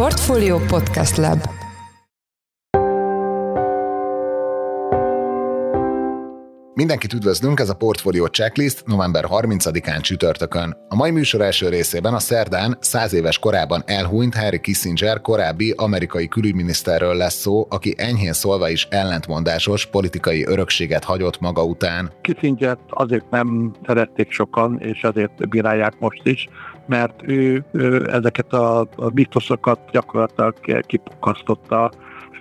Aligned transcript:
Portfolio 0.00 0.58
Podcast 0.58 1.16
Lab 1.16 1.38
Mindenkit 6.74 7.12
üdvözlünk, 7.12 7.60
ez 7.60 7.68
a 7.68 7.74
Portfolio 7.74 8.26
Checklist 8.26 8.86
november 8.86 9.24
30-án 9.28 10.00
csütörtökön. 10.02 10.76
A 10.88 10.94
mai 10.96 11.10
műsor 11.10 11.40
első 11.40 11.68
részében 11.68 12.14
a 12.14 12.18
szerdán 12.18 12.76
száz 12.80 13.12
éves 13.12 13.38
korában 13.38 13.82
elhunyt 13.86 14.34
Harry 14.34 14.60
Kissinger 14.60 15.20
korábbi 15.20 15.74
amerikai 15.76 16.28
külügyminiszterről 16.28 17.14
lesz 17.14 17.40
szó, 17.40 17.66
aki 17.70 17.94
enyhén 17.96 18.32
szólva 18.32 18.68
is 18.68 18.86
ellentmondásos 18.90 19.86
politikai 19.86 20.44
örökséget 20.46 21.04
hagyott 21.04 21.40
maga 21.40 21.64
után. 21.64 22.12
Kissinger 22.20 22.78
azért 22.88 23.30
nem 23.30 23.72
szerették 23.86 24.30
sokan, 24.30 24.78
és 24.78 25.02
azért 25.02 25.48
bírálják 25.48 25.98
most 25.98 26.20
is, 26.26 26.48
mert 26.86 27.22
ő, 27.22 27.64
ő 27.72 28.10
ezeket 28.12 28.52
a, 28.52 28.80
a 28.80 29.10
mitoszokat 29.14 29.80
gyakorlatilag 29.90 30.54
kipukasztotta 30.86 31.90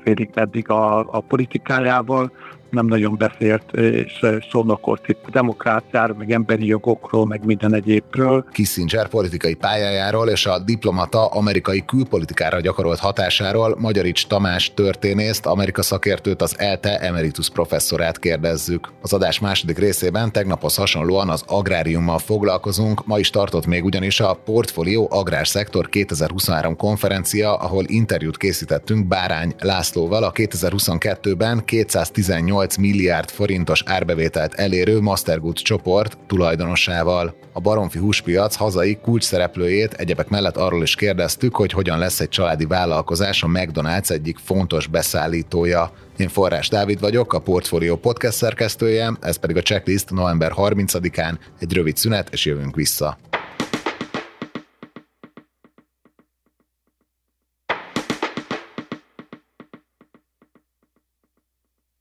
félig 0.04 0.30
meddig 0.34 0.70
a, 0.70 0.98
a 1.00 1.20
politikájával, 1.20 2.32
nem 2.72 2.86
nagyon 2.86 3.18
beszélt, 3.18 3.72
és 3.74 4.26
szónokolt 4.52 5.08
itt 5.08 5.26
demokráciáról, 5.32 6.18
meg 6.18 6.32
emberi 6.32 6.66
jogokról, 6.66 7.26
meg 7.26 7.46
minden 7.46 7.74
egyébről. 7.74 8.46
Kissinger 8.52 9.08
politikai 9.08 9.54
pályájáról 9.54 10.30
és 10.30 10.46
a 10.46 10.60
diplomata 10.60 11.26
amerikai 11.26 11.84
külpolitikára 11.86 12.60
gyakorolt 12.60 13.00
hatásáról 13.00 13.76
Magyarics 13.80 14.28
Tamás 14.28 14.74
történészt, 14.74 15.46
Amerika 15.46 15.82
szakértőt, 15.82 16.42
az 16.42 16.60
ELTE 16.60 17.00
emeritus 17.00 17.50
professzorát 17.50 18.20
kérdezzük. 18.20 18.92
Az 19.02 19.14
adás 19.14 19.40
második 19.40 19.78
részében 19.78 20.32
tegnaphoz 20.32 20.76
hasonlóan 20.76 21.30
az 21.30 21.44
agráriummal 21.48 22.20
foglalkozunk, 22.20 23.06
ma 23.06 23.20
is 23.20 23.30
tartott 23.30 23.66
még 23.66 23.86
ugyanis 23.86 24.20
a 24.20 24.34
Portfolio 24.46 25.08
Agrárszektor 25.10 25.90
2023 25.90 26.76
konferencia, 26.76 27.56
ahol 27.56 27.84
interjút 27.88 28.38
készítettünk 28.38 29.08
Bárány 29.08 29.54
Lászlóval, 29.60 30.24
a 30.24 30.32
2022-ben 30.32 31.66
218 31.66 32.59
8 32.60 32.78
milliárd 32.78 33.30
forintos 33.30 33.84
árbevételt 33.86 34.54
elérő 34.54 35.00
Mastergood 35.00 35.56
csoport 35.56 36.18
tulajdonosával. 36.28 37.36
A 37.54 37.60
Baromfi 37.60 38.00
húspiac 38.00 38.56
hazai 38.56 38.98
kulcs 39.02 39.24
szereplőjét 39.24 39.94
egyebek 39.94 40.30
mellett 40.30 40.58
arról 40.58 40.84
is 40.84 40.96
kérdeztük, 40.96 41.56
hogy 41.56 41.72
hogyan 41.72 42.00
lesz 42.00 42.20
egy 42.20 42.30
családi 42.30 42.66
vállalkozás 42.66 43.44
a 43.44 43.48
McDonald's 43.48 44.10
egyik 44.10 44.38
fontos 44.38 44.88
beszállítója. 44.88 45.92
Én 46.18 46.28
Forrás 46.28 46.70
Dávid 46.70 47.00
vagyok, 47.00 47.34
a 47.34 47.40
Portfolio 47.40 47.96
podcast 47.98 48.38
szerkesztője, 48.38 49.12
ez 49.22 49.36
pedig 49.36 49.58
a 49.58 49.62
checklist 49.62 50.10
november 50.10 50.52
30-án, 50.56 51.38
egy 51.60 51.74
rövid 51.74 51.98
szünet, 51.98 52.30
és 52.32 52.46
jövünk 52.46 52.76
vissza. 52.76 53.18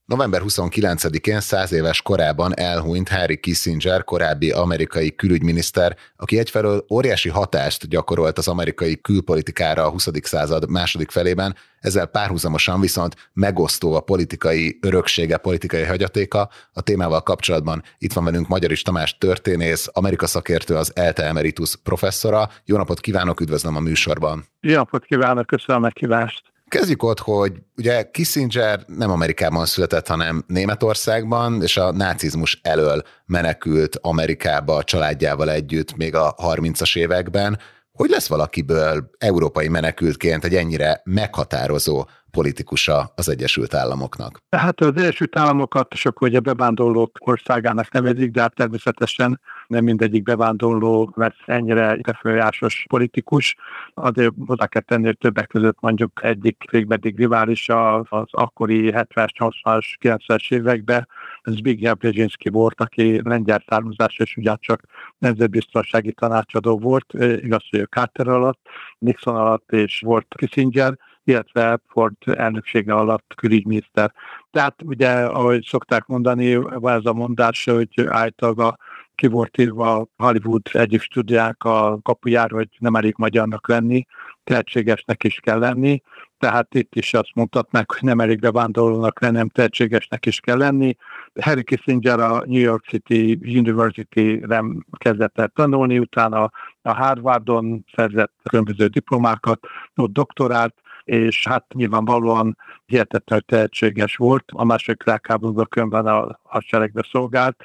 November 0.09 0.43
29-én 0.45 1.41
száz 1.41 1.73
éves 1.73 2.03
korában 2.03 2.59
elhunyt 2.59 3.09
Harry 3.09 3.41
Kissinger, 3.41 4.05
korábbi 4.05 4.51
amerikai 4.51 5.15
külügyminiszter, 5.15 5.97
aki 6.17 6.39
egyfelől 6.39 6.85
óriási 6.91 7.29
hatást 7.29 7.89
gyakorolt 7.89 8.39
az 8.39 8.49
amerikai 8.49 9.01
külpolitikára 9.01 9.85
a 9.85 9.91
20. 9.91 10.09
század 10.23 10.71
második 10.71 11.11
felében, 11.11 11.57
ezzel 11.81 12.07
párhuzamosan 12.07 12.81
viszont 12.81 13.31
megosztó 13.33 13.95
a 13.95 14.01
politikai 14.01 14.79
öröksége, 14.83 15.37
politikai 15.37 15.85
hagyatéka. 15.85 16.49
A 16.73 16.81
témával 16.81 17.23
kapcsolatban 17.23 17.83
itt 17.99 18.13
van 18.13 18.25
velünk 18.25 18.49
Magyaris 18.49 18.83
Tamás 18.83 19.19
történész, 19.19 19.89
Amerika 19.93 20.27
szakértő, 20.27 20.75
az 20.75 20.93
ELTE 20.97 21.25
Emeritus 21.25 21.77
professzora. 21.77 22.49
Jó 22.65 22.77
napot 22.77 23.01
kívánok, 23.01 23.41
üdvözlöm 23.41 23.77
a 23.77 23.81
műsorban. 23.81 24.45
Jó 24.61 24.77
napot 24.77 25.05
kívánok, 25.05 25.47
köszönöm 25.47 25.83
a 25.83 25.85
meghívást. 25.85 26.43
Kezdjük 26.69 27.03
ott, 27.03 27.19
hogy 27.19 27.53
ugye 27.77 28.11
Kissinger 28.11 28.85
nem 28.87 29.11
Amerikában 29.11 29.67
született, 29.67 30.07
hanem 30.07 30.45
Németországban, 30.47 31.63
és 31.63 31.77
a 31.77 31.93
nácizmus 31.93 32.61
elől 32.63 33.03
menekült 33.27 33.97
Amerikába 34.01 34.77
a 34.77 34.85
családjával 34.85 35.51
együtt 35.51 35.97
még 35.97 36.15
a 36.15 36.35
30-as 36.35 36.97
években. 36.97 37.59
Hogy 37.93 38.11
lesz 38.11 38.29
valakiből 38.29 39.11
európai 39.19 39.69
menekültként 39.69 40.45
egy 40.45 40.55
ennyire 40.55 41.01
meghatározó 41.05 42.07
politikusa 42.31 43.13
az 43.17 43.29
Egyesült 43.29 43.75
Államoknak? 43.75 44.39
Hát 44.51 44.81
az 44.81 44.97
Egyesült 44.97 45.39
Államokat 45.39 45.95
sok 45.95 46.21
ugye 46.21 46.41
bevándorlók 46.41 47.19
országának 47.21 47.93
nevezik, 47.93 48.31
de 48.31 48.41
hát 48.41 48.55
természetesen 48.55 49.41
nem 49.67 49.85
mindegyik 49.85 50.23
bevándorló 50.23 51.13
lesz 51.15 51.43
ennyire 51.47 51.97
befolyásos 52.03 52.85
politikus. 52.89 53.57
Azért 53.95 54.33
hozzá 54.47 54.67
kell 54.67 54.83
tenni, 54.83 55.05
hogy 55.05 55.19
többek 55.19 55.47
között 55.47 55.81
mondjuk 55.81 56.25
egyik 56.25 56.65
végmeddig 56.71 57.17
riválisa 57.17 57.95
az 57.95 58.27
akkori 58.31 58.93
70-es, 58.95 59.29
80-as, 59.39 59.85
90-es 60.01 60.53
években, 60.53 61.09
Zbigniew 61.45 61.95
Brzezinski 61.95 62.49
volt, 62.49 62.81
aki 62.81 63.21
lengyel 63.25 63.65
származás, 63.69 64.19
és 64.19 64.37
ugyancsak 64.37 64.83
nemzetbiztonsági 65.19 66.13
tanácsadó 66.13 66.79
volt, 66.79 67.13
igaz, 67.43 67.65
hogy 67.71 67.89
Carter 67.91 68.29
alatt, 68.29 68.61
Nixon 68.99 69.37
alatt, 69.37 69.73
és 69.73 70.01
volt 70.05 70.35
Kissinger, 70.37 70.99
illetve 71.29 71.81
Ford 71.89 72.17
elnöksége 72.25 72.95
alatt 72.95 73.33
külügyminiszter. 73.37 74.13
Tehát 74.51 74.83
ugye, 74.83 75.11
ahogy 75.11 75.65
szokták 75.65 76.07
mondani, 76.07 76.55
van 76.55 76.95
ez 76.95 77.05
a 77.05 77.13
mondás, 77.13 77.65
hogy 77.65 78.07
általában 78.07 78.77
ki 79.15 79.27
volt 79.27 79.59
írva 79.59 80.07
Hollywood 80.17 80.63
egyik 80.73 81.01
stúdiák 81.01 81.65
a 81.65 81.99
kapujára, 82.03 82.57
hogy 82.57 82.69
nem 82.79 82.95
elég 82.95 83.15
magyarnak 83.17 83.69
lenni, 83.69 84.05
tehetségesnek 84.45 85.25
is 85.25 85.39
kell 85.41 85.59
lenni, 85.59 86.03
tehát 86.39 86.75
itt 86.75 86.95
is 86.95 87.15
azt 87.15 87.35
mondhatnák, 87.35 87.93
hogy 87.93 88.03
nem 88.03 88.21
elég 88.21 88.39
bevándorlónak 88.41 89.21
lenni, 89.21 89.37
nem 89.37 89.49
tehetségesnek 89.49 90.27
is 90.27 90.41
kell 90.41 90.57
lenni. 90.57 90.97
Harry 91.41 91.65
Kissinger 91.65 92.21
a 92.21 92.43
New 92.47 92.61
York 92.61 92.85
City 92.85 93.39
University-re 93.43 94.65
kezdett 94.99 95.39
el 95.39 95.49
tanulni, 95.49 95.99
utána 95.99 96.51
a 96.83 96.95
Harvardon 96.95 97.85
szerzett 97.95 98.33
különböző 98.43 98.87
diplomákat, 98.87 99.67
ott 99.97 100.13
doktorált, 100.13 100.75
és 101.09 101.47
hát 101.47 101.65
nyilvánvalóan 101.75 102.57
hihetetlenül 102.87 103.45
tehetséges 103.45 104.17
volt. 104.17 104.45
A 104.47 104.65
második 104.65 105.03
világháborúban 105.05 105.67
könyvben 105.69 106.07
a 106.07 106.39
hadseregbe 106.43 107.07
szolgált, 107.11 107.65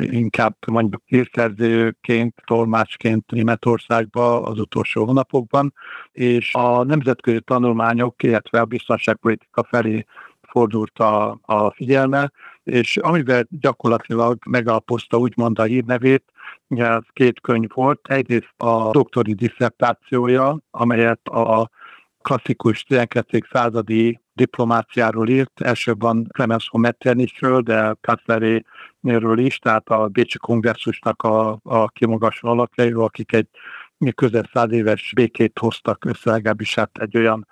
inkább 0.00 0.56
mondjuk 0.66 1.02
hírszerzőként, 1.04 2.34
tolmácsként 2.44 3.30
Németországba 3.30 4.42
az 4.42 4.58
utolsó 4.58 5.04
hónapokban, 5.04 5.74
és 6.12 6.54
a 6.54 6.84
nemzetközi 6.84 7.40
tanulmányok, 7.40 8.22
illetve 8.22 8.60
a 8.60 8.64
biztonságpolitika 8.64 9.64
felé 9.64 10.04
fordult 10.40 10.98
a, 10.98 11.38
a 11.42 11.70
figyelme, 11.70 12.32
és 12.62 12.96
amivel 12.96 13.46
gyakorlatilag 13.50 14.38
megalapozta 14.46 15.16
úgymond 15.16 15.58
a 15.58 15.62
hírnevét, 15.62 16.24
ez 16.68 17.02
két 17.12 17.40
könyv 17.40 17.68
volt. 17.74 18.00
Egyrészt 18.08 18.54
a 18.56 18.90
doktori 18.90 19.34
diszertációja, 19.34 20.58
amelyet 20.70 21.28
a 21.28 21.70
klasszikus 22.22 22.82
12. 22.82 23.46
századi 23.50 24.20
diplomáciáról 24.32 25.28
írt, 25.28 25.60
elsőbben 25.60 26.26
Clemens 26.32 26.70
Metternichről, 26.72 27.60
de 27.60 27.96
Katzleréről 28.00 29.38
is, 29.38 29.58
tehát 29.58 29.88
a 29.88 30.08
Bécsi 30.08 30.38
kongresszusnak 30.38 31.22
a, 31.22 31.58
a 31.62 31.88
kimagasló 31.88 32.50
alakjairól, 32.50 33.04
akik 33.04 33.32
egy 33.32 33.48
közel 34.14 34.48
száz 34.52 34.72
éves 34.72 35.12
békét 35.14 35.58
hoztak 35.58 36.04
össze, 36.04 36.30
legalábbis 36.30 36.74
hát 36.74 36.90
egy 36.98 37.16
olyan 37.16 37.46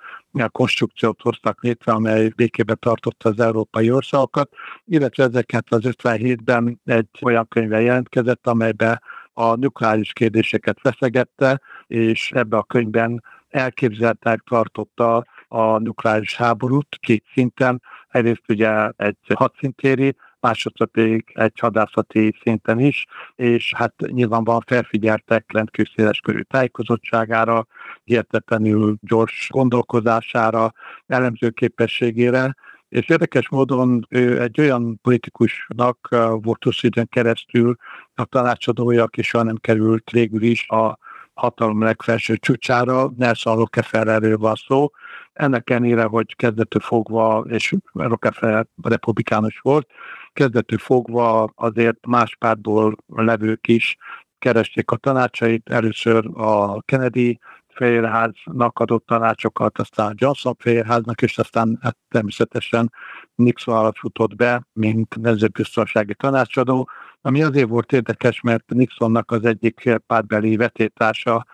konstrukciót 0.49 1.21
hoztak 1.21 1.63
létre, 1.63 1.93
amely 1.93 2.29
békébe 2.37 2.75
tartotta 2.75 3.29
az 3.29 3.41
európai 3.41 3.91
országokat, 3.91 4.51
illetve 4.85 5.25
ezeket 5.25 5.65
az 5.69 5.81
57-ben 5.85 6.81
egy 6.85 7.09
olyan 7.23 7.49
könyvvel 7.49 7.81
jelentkezett, 7.81 8.47
amelybe 8.47 9.03
a 9.33 9.55
nukleáris 9.55 10.13
kérdéseket 10.13 10.79
feszegette, 10.81 11.61
és 11.87 12.31
ebbe 12.33 12.57
a 12.57 12.63
könyvben 12.63 13.23
elképzeltek 13.51 14.41
tartotta 14.41 15.25
a 15.49 15.79
nukleáris 15.79 16.37
háborút 16.37 16.97
két 17.01 17.25
szinten. 17.33 17.83
Egyrészt 18.09 18.49
ugye 18.49 18.89
egy 18.97 19.17
hadszintéri, 19.35 20.17
másodszor 20.41 20.87
pedig 20.87 21.25
egy 21.35 21.59
hadászati 21.59 22.35
szinten 22.43 22.79
is, 22.79 23.07
és 23.35 23.75
hát 23.77 23.95
nyilvánvalóan 24.07 24.65
felfigyeltek 24.67 25.53
rendkívül 25.53 25.93
széles 25.97 26.21
körű 26.21 26.41
tájékozottságára, 26.41 27.67
hihetetlenül 28.05 28.97
gyors 29.01 29.49
gondolkozására, 29.51 30.73
elemző 31.07 31.51
képességére, 31.51 32.55
és 32.89 33.09
érdekes 33.09 33.49
módon 33.49 34.07
ő 34.09 34.41
egy 34.41 34.61
olyan 34.61 34.99
politikusnak 35.03 36.09
volt 36.41 36.65
hosszú 36.65 36.87
időn 36.87 37.09
keresztül 37.09 37.77
a 38.15 38.25
tanácsadója, 38.25 39.03
aki 39.03 39.23
soha 39.23 39.45
nem 39.45 39.57
került 39.57 40.11
végül 40.11 40.43
is 40.43 40.69
a 40.69 40.99
hatalom 41.41 41.83
legfelső 41.83 42.37
csúcsára, 42.37 43.11
Nelson 43.17 43.57
Rockefellerről 43.57 44.37
van 44.37 44.55
szó. 44.55 44.91
Ennek 45.33 45.71
ellenére, 45.71 46.03
hogy 46.03 46.37
kezdetől 46.37 46.83
fogva, 46.83 47.45
és 47.49 47.75
Rockefeller 47.93 48.67
republikánus 48.83 49.59
volt, 49.59 49.91
kezdetől 50.33 50.79
fogva 50.79 51.53
azért 51.55 52.07
más 52.07 52.37
pártból 52.37 52.97
levők 53.07 53.69
is 53.69 53.97
keresték 54.39 54.91
a 54.91 54.97
tanácsait. 54.97 55.71
Először 55.71 56.27
a 56.35 56.83
Kennedy 56.83 57.39
fehérháznak 57.81 58.79
adott 58.79 59.07
tanácsokat, 59.07 59.79
aztán 59.79 60.15
Johnson 60.19 60.55
fehérháznak, 60.59 61.23
és 61.23 61.39
aztán 61.39 61.79
hát 61.83 61.97
természetesen 62.09 62.93
Nixon 63.35 63.77
alatt 63.77 63.97
futott 63.97 64.35
be, 64.37 64.67
mint 64.73 65.17
nemzetbiztonsági 65.21 66.15
tanácsadó, 66.15 66.89
ami 67.21 67.43
azért 67.43 67.69
volt 67.69 67.93
érdekes, 67.93 68.41
mert 68.41 68.65
Nixonnak 68.69 69.31
az 69.31 69.45
egyik 69.45 70.01
pártbeli 70.07 70.57
vetétársa 70.57 71.47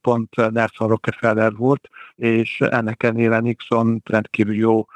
pont 0.00 0.50
Nelson 0.50 0.88
Rockefeller 0.88 1.52
volt, 1.52 1.88
és 2.14 2.60
ennek 2.60 3.02
ennél 3.02 3.40
Nixon 3.40 4.02
rendkívül 4.04 4.54
jó 4.54 4.86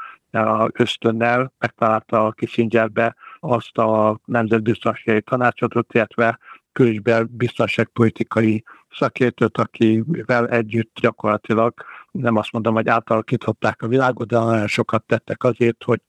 ösztönnel 0.73 1.53
megtalálta 1.59 2.27
a 2.27 2.33
Kissingerbe 2.33 3.17
azt 3.41 3.79
a 3.79 4.21
nemzetbiztonsági 4.25 5.23
tanácsadót, 5.23 5.95
illetve 5.95 6.39
külsbel 6.73 7.25
biztonságpolitikai 7.31 8.65
szakértőt, 8.97 9.59
akivel 9.59 10.49
együtt 10.49 10.99
gyakorlatilag 11.01 11.75
nem 12.11 12.37
azt 12.37 12.53
mondom, 12.53 12.75
hogy 12.75 12.89
átalakították 12.89 13.83
a 13.83 13.89
világot, 13.89 14.29
de 14.29 14.39
nagyon 14.39 14.67
sokat 14.67 15.05
tettek 15.05 15.45
azért, 15.45 15.85
hogy 15.85 16.01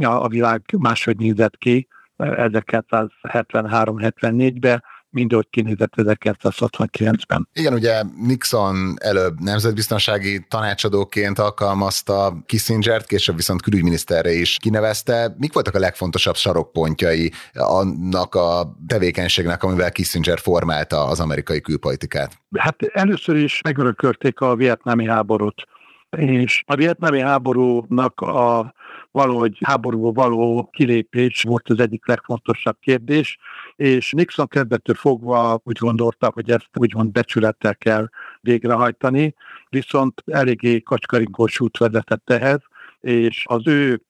a 0.00 0.28
világ 0.28 0.62
máshogy 0.78 1.16
nézett 1.16 1.58
ki 1.58 1.88
1973-74-ben, 2.18 4.84
mint 5.14 5.32
ahogy 5.32 5.46
kinézett 5.50 5.92
1969-ben. 5.96 7.48
Igen, 7.52 7.72
ugye 7.72 8.02
Nixon 8.16 8.94
előbb 9.00 9.40
nemzetbiztonsági 9.40 10.46
tanácsadóként 10.48 11.38
alkalmazta 11.38 12.42
Kissinger-t, 12.46 13.06
később 13.06 13.36
viszont 13.36 13.62
külügyminiszterre 13.62 14.32
is 14.32 14.56
kinevezte. 14.60 15.34
Mik 15.38 15.52
voltak 15.52 15.74
a 15.74 15.78
legfontosabb 15.78 16.36
sarokpontjai 16.36 17.32
annak 17.52 18.34
a 18.34 18.76
tevékenységnek, 18.86 19.62
amivel 19.62 19.92
Kissinger 19.92 20.38
formálta 20.38 21.04
az 21.04 21.20
amerikai 21.20 21.60
külpolitikát? 21.60 22.38
Hát 22.58 22.82
először 22.82 23.36
is 23.36 23.60
megörökölték 23.64 24.40
a 24.40 24.56
vietnámi 24.56 25.06
háborút 25.06 25.66
és 26.16 26.62
a 26.66 26.74
vietnámi 26.74 27.20
háborúnak 27.20 28.20
a 28.20 28.74
valahogy 29.10 29.58
háborúból 29.64 30.12
való 30.12 30.68
kilépés 30.72 31.42
volt 31.42 31.68
az 31.68 31.80
egyik 31.80 32.06
legfontosabb 32.06 32.76
kérdés, 32.80 33.38
és 33.76 34.12
Nixon 34.12 34.46
kezdettől 34.46 34.94
fogva 34.94 35.60
úgy 35.64 35.78
gondolta, 35.78 36.30
hogy 36.34 36.50
ezt 36.50 36.68
úgymond 36.74 37.12
becsülettel 37.12 37.76
kell 37.76 38.08
végrehajtani, 38.40 39.34
viszont 39.68 40.22
eléggé 40.26 40.80
kacskaringós 40.80 41.60
út 41.60 41.78
vezetett 41.78 42.30
ehhez, 42.30 42.60
és 43.00 43.44
az 43.48 43.66
ő 43.66 44.02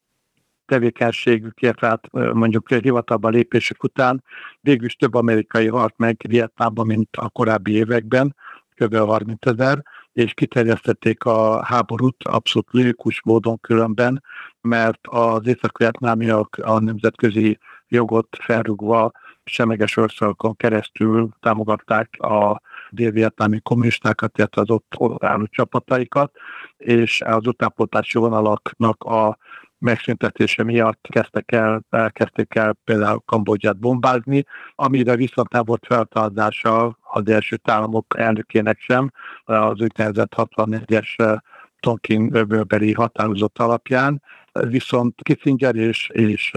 tevékenységükért, 0.67 1.79
tehát 1.79 2.13
mondjuk 2.13 2.69
hivatalba 2.69 3.29
lépések 3.29 3.83
után 3.83 4.25
végül 4.61 4.87
is 4.87 4.97
több 4.97 5.15
amerikai 5.15 5.67
halt 5.67 5.95
meg 5.97 6.17
Vietnámban, 6.29 6.87
mint 6.87 7.17
a 7.17 7.29
korábbi 7.29 7.73
években, 7.73 8.37
kb. 8.75 8.97
30 8.97 9.47
ezer, 9.47 9.83
és 10.15 10.35
kiterjesztették 10.35 11.25
a 11.25 11.65
háborút 11.65 12.25
abszolút 12.25 12.69
lőkus 12.73 13.23
módon 13.23 13.61
különben, 13.61 14.23
mert 14.61 15.01
az 15.03 15.47
észak-vietnámiak 15.47 16.61
a 16.63 16.81
nemzetközi 16.81 17.59
jogot 17.89 18.37
felrúgva 18.41 19.13
semleges 19.45 19.97
országokon 19.97 20.57
keresztül 20.57 21.29
támogatták 21.41 22.15
a 22.19 22.61
dél-vietnámi 22.91 23.61
kommunistákat, 23.61 24.39
illetve 24.39 24.61
az 24.61 24.71
ott 24.71 24.97
álló 25.19 25.47
csapataikat, 25.47 26.33
és 26.77 27.21
az 27.21 27.47
utánpótlási 27.47 28.19
vonalaknak 28.19 29.03
a 29.03 29.37
megszüntetése 29.79 30.63
miatt 30.63 31.07
kezdtek 31.09 31.53
el, 31.53 31.83
elkezdték 31.91 32.55
el 32.55 32.77
például 32.85 33.23
Kambodzsát 33.25 33.79
bombázni, 33.79 34.45
amire 34.75 35.17
viszont 35.17 35.53
nem 35.53 35.65
volt 35.65 35.87
feltartása 35.87 36.99
az 37.01 37.29
első 37.29 37.61
államok 37.63 38.15
elnökének 38.19 38.79
sem, 38.81 39.11
az 39.45 39.81
úgynevezett 39.81 40.33
64-es 40.37 41.41
Tonkin 41.81 42.35
öbölbeli 42.35 42.93
határozat 42.93 43.59
alapján, 43.59 44.23
viszont 44.53 45.23
Kissinger 45.23 45.75
és, 45.75 46.09
és 46.09 46.53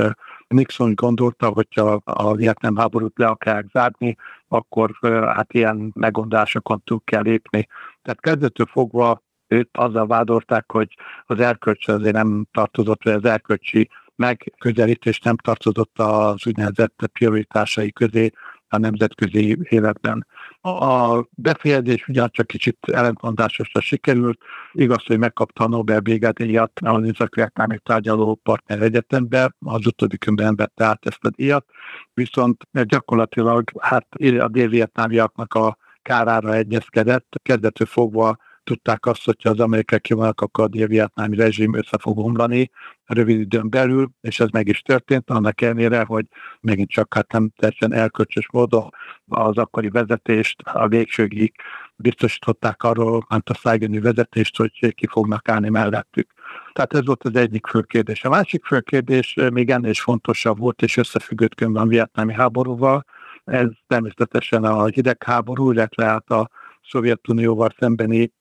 Nixon 0.48 0.94
gondolta, 0.96 1.48
hogyha 1.48 2.02
a 2.04 2.36
Vietnám 2.36 2.76
háborút 2.76 3.18
le 3.18 3.28
akarják 3.28 3.66
zárni, 3.72 4.16
akkor 4.48 4.92
hát 5.36 5.54
ilyen 5.54 5.92
megoldásokon 5.96 6.82
túl 6.84 7.02
kell 7.04 7.22
lépni. 7.22 7.68
Tehát 8.02 8.20
kezdetől 8.20 8.66
fogva 8.66 9.22
őt 9.48 9.70
azzal 9.72 10.08
vádolták, 10.08 10.72
hogy 10.72 10.96
az 11.26 11.40
erkölcs 11.40 11.88
azért 11.88 12.16
nem 12.16 12.48
tartozott, 12.52 13.04
vagy 13.04 13.14
az 13.14 13.26
erkölcsi 13.26 13.90
megközelítés 14.16 15.20
nem 15.20 15.38
tartozott 15.38 16.00
az 16.00 16.48
úgynevezett 16.48 17.10
prioritásai 17.14 17.92
közé 17.92 18.32
a 18.70 18.78
nemzetközi 18.78 19.58
életben. 19.62 20.28
A 20.62 21.22
befejezés 21.30 22.08
ugyancsak 22.08 22.48
kicsit 22.48 22.78
ellentmondásosra 22.92 23.82
sikerült. 23.82 24.40
Igaz, 24.72 25.06
hogy 25.06 25.18
megkapta 25.18 25.64
a 25.64 25.68
Nobel 25.68 26.00
bégadíjat 26.00 26.72
az 26.84 27.06
észak 27.06 27.82
tárgyaló 27.84 28.36
partner 28.36 28.82
egyetembe, 28.82 29.56
az 29.60 29.86
utóbbi 29.86 30.18
könyvben 30.18 30.56
vette 30.56 30.86
át 30.86 31.06
ezt 31.06 31.26
a 31.26 31.30
díjat, 31.30 31.66
viszont 32.14 32.68
gyakorlatilag 32.72 33.72
hát 33.80 34.08
a 34.40 34.48
dél-vietnámiaknak 34.48 35.54
a 35.54 35.78
kárára 36.02 36.54
egyezkedett, 36.54 37.36
kezdetől 37.44 37.88
fogva 37.88 38.38
tudták 38.68 39.06
azt, 39.06 39.26
hogyha 39.26 39.50
az 39.50 39.60
amerikai 39.60 40.00
kivonnak, 40.00 40.42
akkor 40.42 40.64
a 40.64 40.68
dél-vietnámi 40.68 41.36
rezsim 41.36 41.76
össze 41.76 41.98
fog 42.00 42.18
omlani 42.18 42.70
rövid 43.06 43.40
időn 43.40 43.70
belül, 43.70 44.10
és 44.22 44.40
ez 44.40 44.50
meg 44.50 44.68
is 44.68 44.82
történt, 44.82 45.30
annak 45.30 45.62
ellenére, 45.62 46.04
hogy 46.04 46.26
megint 46.62 46.90
csak 46.90 47.14
hát 47.14 47.32
nem 47.32 47.52
teljesen 47.56 47.94
elkölcsös 47.94 48.50
módon 48.52 48.90
az 49.28 49.58
akkori 49.58 49.90
vezetést 49.90 50.62
a 50.62 50.88
végsőgig 50.88 51.54
biztosították 51.96 52.84
arról, 52.84 53.26
hát 53.30 53.50
a 53.50 53.54
szájgönű 53.54 54.02
vezetést, 54.02 54.58
hogy 54.58 54.94
ki 54.96 55.08
fognak 55.08 55.50
állni 55.50 55.70
mellettük. 55.70 56.32
Tehát 56.74 56.94
ez 56.94 57.06
volt 57.06 57.24
az 57.24 57.36
egyik 57.36 57.68
fő 57.68 57.82
kérdés. 57.82 58.24
A 58.24 58.30
másik 58.30 58.66
fő 58.66 58.80
kérdés 58.80 59.38
még 59.54 59.70
ennél 59.70 59.90
is 59.90 60.02
fontosabb 60.02 60.58
volt, 60.58 60.82
és 60.82 60.98
összefüggött 60.98 61.56
könyvben 61.56 61.84
a 61.84 61.88
vietnámi 61.88 62.34
háborúval. 62.34 63.06
Ez 63.44 63.68
természetesen 63.88 64.64
a 64.64 64.86
hidegháború, 64.86 65.72
illetve 65.72 66.06
hát 66.06 66.30
a 66.30 66.50
Szovjetunióval 66.90 67.70
szembeni 67.80 68.32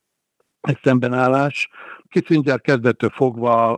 egy 0.67 0.79
szembenállás. 0.83 1.69
Kissinger 2.09 2.61
kezdettől 2.61 3.11
fogva 3.11 3.73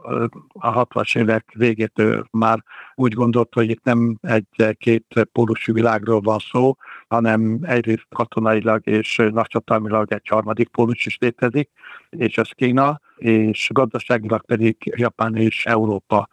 a 0.52 0.86
60-as 0.86 1.18
évek 1.18 1.52
végétől 1.54 2.26
már 2.30 2.64
úgy 2.94 3.12
gondolt, 3.12 3.54
hogy 3.54 3.70
itt 3.70 3.84
nem 3.84 4.18
egy-két 4.22 5.28
pólusú 5.32 5.72
világról 5.72 6.20
van 6.20 6.38
szó, 6.38 6.76
hanem 7.08 7.58
egyrészt 7.62 8.06
katonailag 8.08 8.86
és 8.86 9.16
nagycsatalmilag 9.32 10.12
egy 10.12 10.28
harmadik 10.28 10.68
pólus 10.68 11.06
is 11.06 11.18
létezik, 11.20 11.70
és 12.10 12.38
ez 12.38 12.50
Kína, 12.50 13.00
és 13.16 13.70
gazdaságilag 13.72 14.44
pedig 14.44 14.76
Japán 14.96 15.36
és 15.36 15.66
Európa 15.66 16.28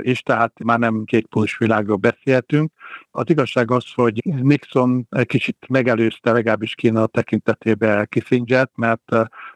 és 0.00 0.22
tehát 0.22 0.64
már 0.64 0.78
nem 0.78 1.04
két 1.04 1.26
pólusú 1.26 1.56
világról 1.58 1.96
beszéltünk. 1.96 2.72
Az 3.10 3.24
igazság 3.26 3.70
az, 3.70 3.92
hogy 3.94 4.20
Nixon 4.24 5.08
kicsit 5.24 5.56
megelőzte 5.68 6.32
legalábbis 6.32 6.74
Kína 6.74 7.06
tekintetében 7.06 8.06
Kissinger, 8.08 8.68
mert 8.74 9.12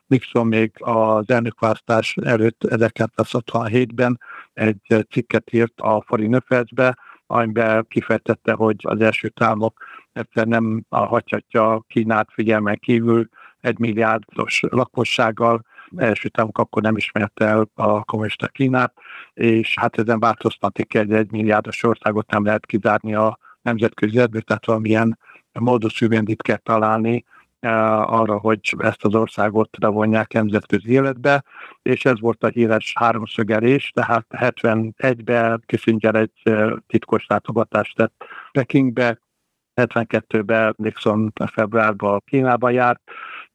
Nixon 0.06 0.46
még 0.46 0.72
az 0.78 1.30
elnökválasztás 1.30 2.16
előtt 2.16 2.64
1967-ben 2.66 4.20
egy 4.52 5.06
cikket 5.10 5.52
írt 5.52 5.80
a 5.80 6.02
Foreign 6.06 6.34
Affairs-be, 6.34 6.98
amiben 7.26 7.86
kifejtette, 7.88 8.52
hogy 8.52 8.76
az 8.82 9.00
első 9.00 9.32
államok 9.40 9.84
egyszer 10.12 10.46
nem 10.46 10.84
hagyhatja 10.88 11.84
Kínát 11.88 12.28
figyelmen 12.32 12.78
kívül 12.78 13.28
egy 13.60 13.78
milliárdos 13.78 14.62
lakossággal, 14.68 15.64
első 15.96 16.30
államok 16.32 16.58
akkor 16.58 16.82
nem 16.82 16.96
ismerte 16.96 17.44
el 17.44 17.68
a 17.74 18.04
kommunista 18.04 18.46
Kínát, 18.46 18.92
és 19.34 19.74
hát 19.78 19.98
ezen 19.98 20.20
változtatni 20.20 20.84
hogy 20.84 21.12
egy 21.12 21.30
milliárdos 21.30 21.82
országot 21.82 22.30
nem 22.30 22.44
lehet 22.44 22.66
kizárni 22.66 23.14
a 23.14 23.38
nemzetközi 23.62 24.18
ebből, 24.18 24.40
tehát 24.42 24.66
valamilyen 24.66 25.18
módos 25.52 26.00
kell 26.42 26.56
találni, 26.56 27.24
arra, 27.60 28.38
hogy 28.38 28.60
ezt 28.78 29.04
az 29.04 29.14
országot 29.14 29.76
levonják 29.78 30.32
nemzetközi 30.32 30.92
életbe, 30.92 31.44
és 31.82 32.04
ez 32.04 32.20
volt 32.20 32.44
a 32.44 32.48
híres 32.48 32.92
háromszögelés, 32.98 33.90
tehát 33.90 34.26
71-ben 34.30 35.62
Kissinger 35.66 36.14
egy 36.14 36.54
titkos 36.86 37.26
látogatást 37.26 37.96
tett 37.96 38.24
Pekingbe, 38.52 39.18
72-ben 39.74 40.74
Nixon 40.76 41.32
februárban 41.52 42.22
Kínába 42.26 42.70
járt, 42.70 43.00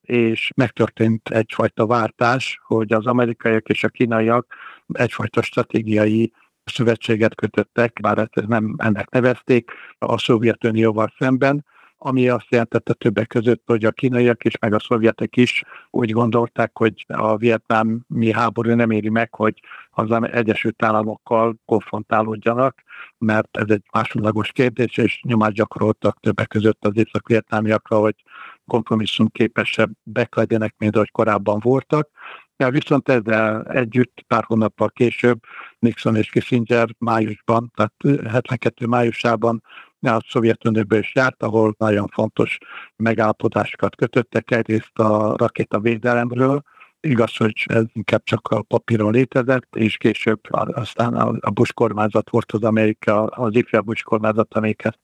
és 0.04 0.52
megtörtént 0.56 1.30
egyfajta 1.30 1.86
váltás, 1.86 2.60
hogy 2.66 2.94
az 2.94 3.06
amerikaiak 3.06 3.70
és 3.70 3.84
a 3.84 3.90
kínaiak 3.90 4.56
egyfajta 4.88 5.42
stratégiai 5.42 6.32
szövetséget 6.64 7.36
kötöttek, 7.36 8.00
bár 8.02 8.18
ezt 8.18 8.48
nem 8.48 8.76
ennek 8.78 9.10
nevezték, 9.10 9.72
a 9.98 10.18
Szovjetunióval 10.18 11.14
szemben, 11.18 11.66
ami 12.06 12.30
azt 12.30 12.46
jelentette 12.50 12.94
többek 12.94 13.28
között, 13.28 13.62
hogy 13.66 13.86
a 13.86 13.92
kínaiak 13.92 14.44
és 14.44 14.58
meg 14.58 14.74
a 14.74 14.80
szovjetek 14.80 15.36
is 15.36 15.64
úgy 15.90 16.12
gondolták, 16.12 16.78
hogy 16.78 17.06
a 17.08 17.38
vietnámi 17.38 18.32
háború 18.32 18.74
nem 18.74 18.92
éri 18.92 19.10
meg, 19.10 19.34
hogy 19.34 19.60
az 19.92 20.12
Egyesült 20.12 20.84
Államokkal 20.84 21.56
konfrontálódjanak, 21.66 22.84
mert 23.18 23.58
ez 23.58 23.70
egy 23.70 23.84
másodlagos 23.92 24.52
kérdés, 24.52 24.98
és 24.98 25.22
nyomást 25.22 25.54
gyakoroltak 25.54 26.20
többek 26.20 26.48
között 26.48 26.86
az 26.86 26.98
észak-vietnámiakra, 26.98 27.98
hogy 27.98 28.16
kompromisszum 28.66 29.28
képesebbek 29.28 30.36
legyenek, 30.36 30.76
mint 30.78 30.96
ahogy 30.96 31.12
korábban 31.12 31.60
voltak. 31.60 32.10
Ja, 32.58 32.70
viszont 32.70 33.10
ezzel 33.10 33.64
együtt 33.64 34.24
pár 34.28 34.44
hónappal 34.44 34.90
később 34.90 35.40
Nixon 35.80 36.16
és 36.16 36.30
Kissinger 36.30 36.88
májusban, 36.98 37.72
tehát 37.76 38.24
72 38.30 38.88
májusában 38.88 39.64
a 40.12 40.24
Szovjetunióban 40.28 41.00
is 41.00 41.16
járt, 41.16 41.44
ahol 41.44 41.76
nagyon 41.78 42.08
fontos 42.08 42.58
megállapodásokat 42.96 43.96
kötöttek, 43.96 44.52
egyrészt 44.52 45.00
a 45.00 45.36
rakétavédelemről, 45.38 46.62
Igaz, 47.08 47.38
hogy 47.38 47.64
ez 47.66 47.84
inkább 47.94 48.24
csak 48.24 48.48
a 48.48 48.62
papíron 48.62 49.12
létezett, 49.12 49.76
és 49.76 49.98
később 49.98 50.40
aztán 50.52 51.14
a 51.40 51.50
Bush 51.50 51.74
kormányzat 51.74 52.30
volt 52.30 52.52
az 52.52 52.64
Amerika, 52.64 53.26
az 53.26 53.56
ifjabb 53.56 53.86
Bush 53.86 54.04
kormányzat, 54.04 54.54
amelyik 54.54 54.84
ezt 54.84 55.00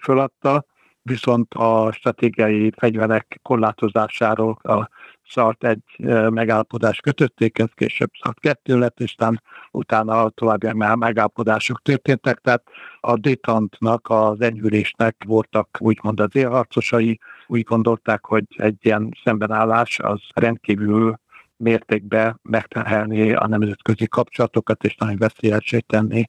föladta, 0.00 0.64
viszont 1.02 1.54
a 1.54 1.92
stratégiai 1.92 2.72
fegyverek 2.76 3.38
korlátozásáról 3.42 4.58
a 4.62 4.88
szart 5.28 5.64
egy 5.64 5.82
megállapodást 6.30 7.00
kötötték, 7.00 7.58
ez 7.58 7.68
később 7.74 8.10
szart 8.22 8.40
kettő 8.40 8.78
lett, 8.78 9.00
és 9.00 9.14
aztán 9.18 9.42
utána 9.70 10.28
további 10.28 10.72
megállapodások 10.72 11.82
történtek, 11.82 12.38
tehát 12.38 12.62
a 13.00 13.16
détantnak, 13.16 14.06
az 14.08 14.40
enyhülésnek 14.40 15.16
voltak 15.26 15.76
úgymond 15.80 16.20
az 16.20 16.36
élharcosai, 16.36 17.18
úgy 17.46 17.62
gondolták, 17.62 18.24
hogy 18.24 18.44
egy 18.56 18.76
ilyen 18.80 19.10
szembenállás 19.24 19.98
az 19.98 20.20
rendkívül 20.34 21.18
mértékben 21.56 22.40
megterhelni 22.42 23.32
a 23.32 23.46
nemzetközi 23.46 24.06
kapcsolatokat, 24.06 24.84
és 24.84 24.96
nagyon 24.96 25.16
veszélyesé 25.16 25.78
tenni. 25.78 26.24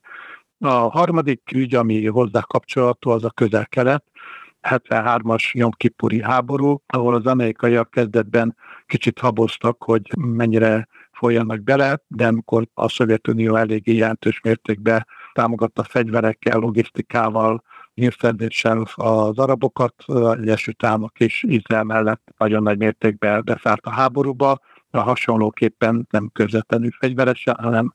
A 0.58 0.68
harmadik 0.68 1.50
ügy, 1.54 1.74
ami 1.74 2.06
hozzá 2.06 2.40
kapcsolatú, 2.40 3.10
az 3.10 3.24
a 3.24 3.30
közel-kelet, 3.30 4.04
73-as 4.62 5.52
Jom 5.52 5.70
Kipuri 5.70 6.22
háború, 6.22 6.82
ahol 6.86 7.14
az 7.14 7.26
amerikaiak 7.26 7.90
kezdetben 7.90 8.56
kicsit 8.86 9.18
haboztak, 9.18 9.82
hogy 9.82 10.10
mennyire 10.18 10.88
folyanak 11.12 11.62
bele, 11.62 12.00
de 12.06 12.26
amikor 12.26 12.66
a 12.74 12.88
Szovjetunió 12.88 13.56
eléggé 13.56 13.94
jelentős 13.94 14.40
mértékben 14.40 15.06
támogatta 15.32 15.82
fegyverekkel, 15.82 16.58
logisztikával, 16.58 17.62
hírszerzéssel 17.94 18.84
az 18.94 19.38
arabokat, 19.38 19.94
az 20.06 20.38
Egyesült 20.38 20.84
Államok 20.84 21.20
és 21.20 21.44
Izrael 21.48 21.84
mellett 21.84 22.22
nagyon 22.38 22.62
nagy 22.62 22.78
mértékben 22.78 23.42
beszállt 23.44 23.86
a 23.86 23.90
háborúba, 23.90 24.58
a 24.90 25.00
hasonlóképpen 25.00 26.06
nem 26.10 26.30
közvetlenül 26.32 26.90
fegyveresen, 26.90 27.56
hanem 27.60 27.94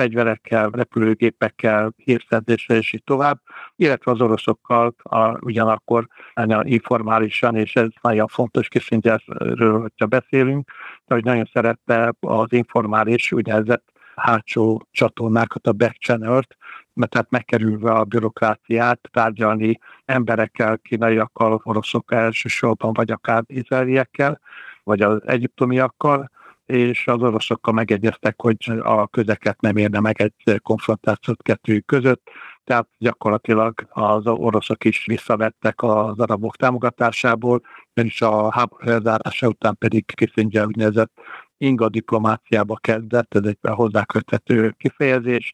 fegyverekkel, 0.00 0.70
repülőgépekkel, 0.70 1.92
hírszerzésre 1.96 2.76
és 2.76 2.92
így 2.92 3.04
tovább, 3.04 3.40
illetve 3.76 4.12
az 4.12 4.20
oroszokkal 4.20 4.94
a, 5.02 5.44
ugyanakkor 5.44 6.06
nagyon 6.34 6.66
informálisan, 6.66 7.56
és 7.56 7.76
ez 7.76 7.88
nagyon 8.00 8.26
fontos 8.26 8.68
Kissingerről, 8.68 9.80
hogyha 9.80 10.06
beszélünk, 10.06 10.70
hogy 11.06 11.24
nagyon 11.24 11.48
szerette 11.52 12.12
az 12.20 12.52
informális 12.52 13.32
úgynevezett 13.32 13.84
hátsó 14.14 14.86
csatornákat, 14.90 15.66
a 15.66 15.72
back 15.72 15.96
channel-t, 15.98 16.56
mert 16.92 17.10
tehát 17.10 17.30
megkerülve 17.30 17.92
a 17.92 18.04
bürokráciát, 18.04 19.00
tárgyalni 19.12 19.78
emberekkel, 20.04 20.78
kínaiakkal, 20.78 21.60
oroszokkal 21.64 22.18
elsősorban, 22.18 22.92
vagy 22.92 23.10
akár 23.10 23.42
izraeliekkel, 23.46 24.40
vagy 24.84 25.00
az 25.00 25.20
egyiptomiakkal, 25.26 26.30
és 26.70 27.06
az 27.06 27.22
oroszokkal 27.22 27.74
megegyeztek, 27.74 28.40
hogy 28.40 28.56
a 28.82 29.08
közeket 29.08 29.60
nem 29.60 29.76
érne 29.76 30.00
meg 30.00 30.20
egy 30.20 30.60
konfrontációt 30.62 31.42
kettőjük 31.42 31.86
között, 31.86 32.30
tehát 32.64 32.88
gyakorlatilag 32.98 33.86
az 33.88 34.26
oroszok 34.26 34.84
is 34.84 35.04
visszavettek 35.06 35.82
az 35.82 36.18
arabok 36.18 36.56
támogatásából, 36.56 37.60
és 37.94 38.20
a 38.20 38.52
háború 38.52 39.22
után 39.42 39.76
pedig 39.78 40.04
Kissinger 40.14 40.66
úgynevezett 40.66 41.12
inga 41.60 41.88
diplomáciába 41.88 42.76
kezdett, 42.76 43.34
ez 43.34 43.44
egy 43.44 43.58
hozzáköthető 43.62 44.74
kifejezés, 44.78 45.52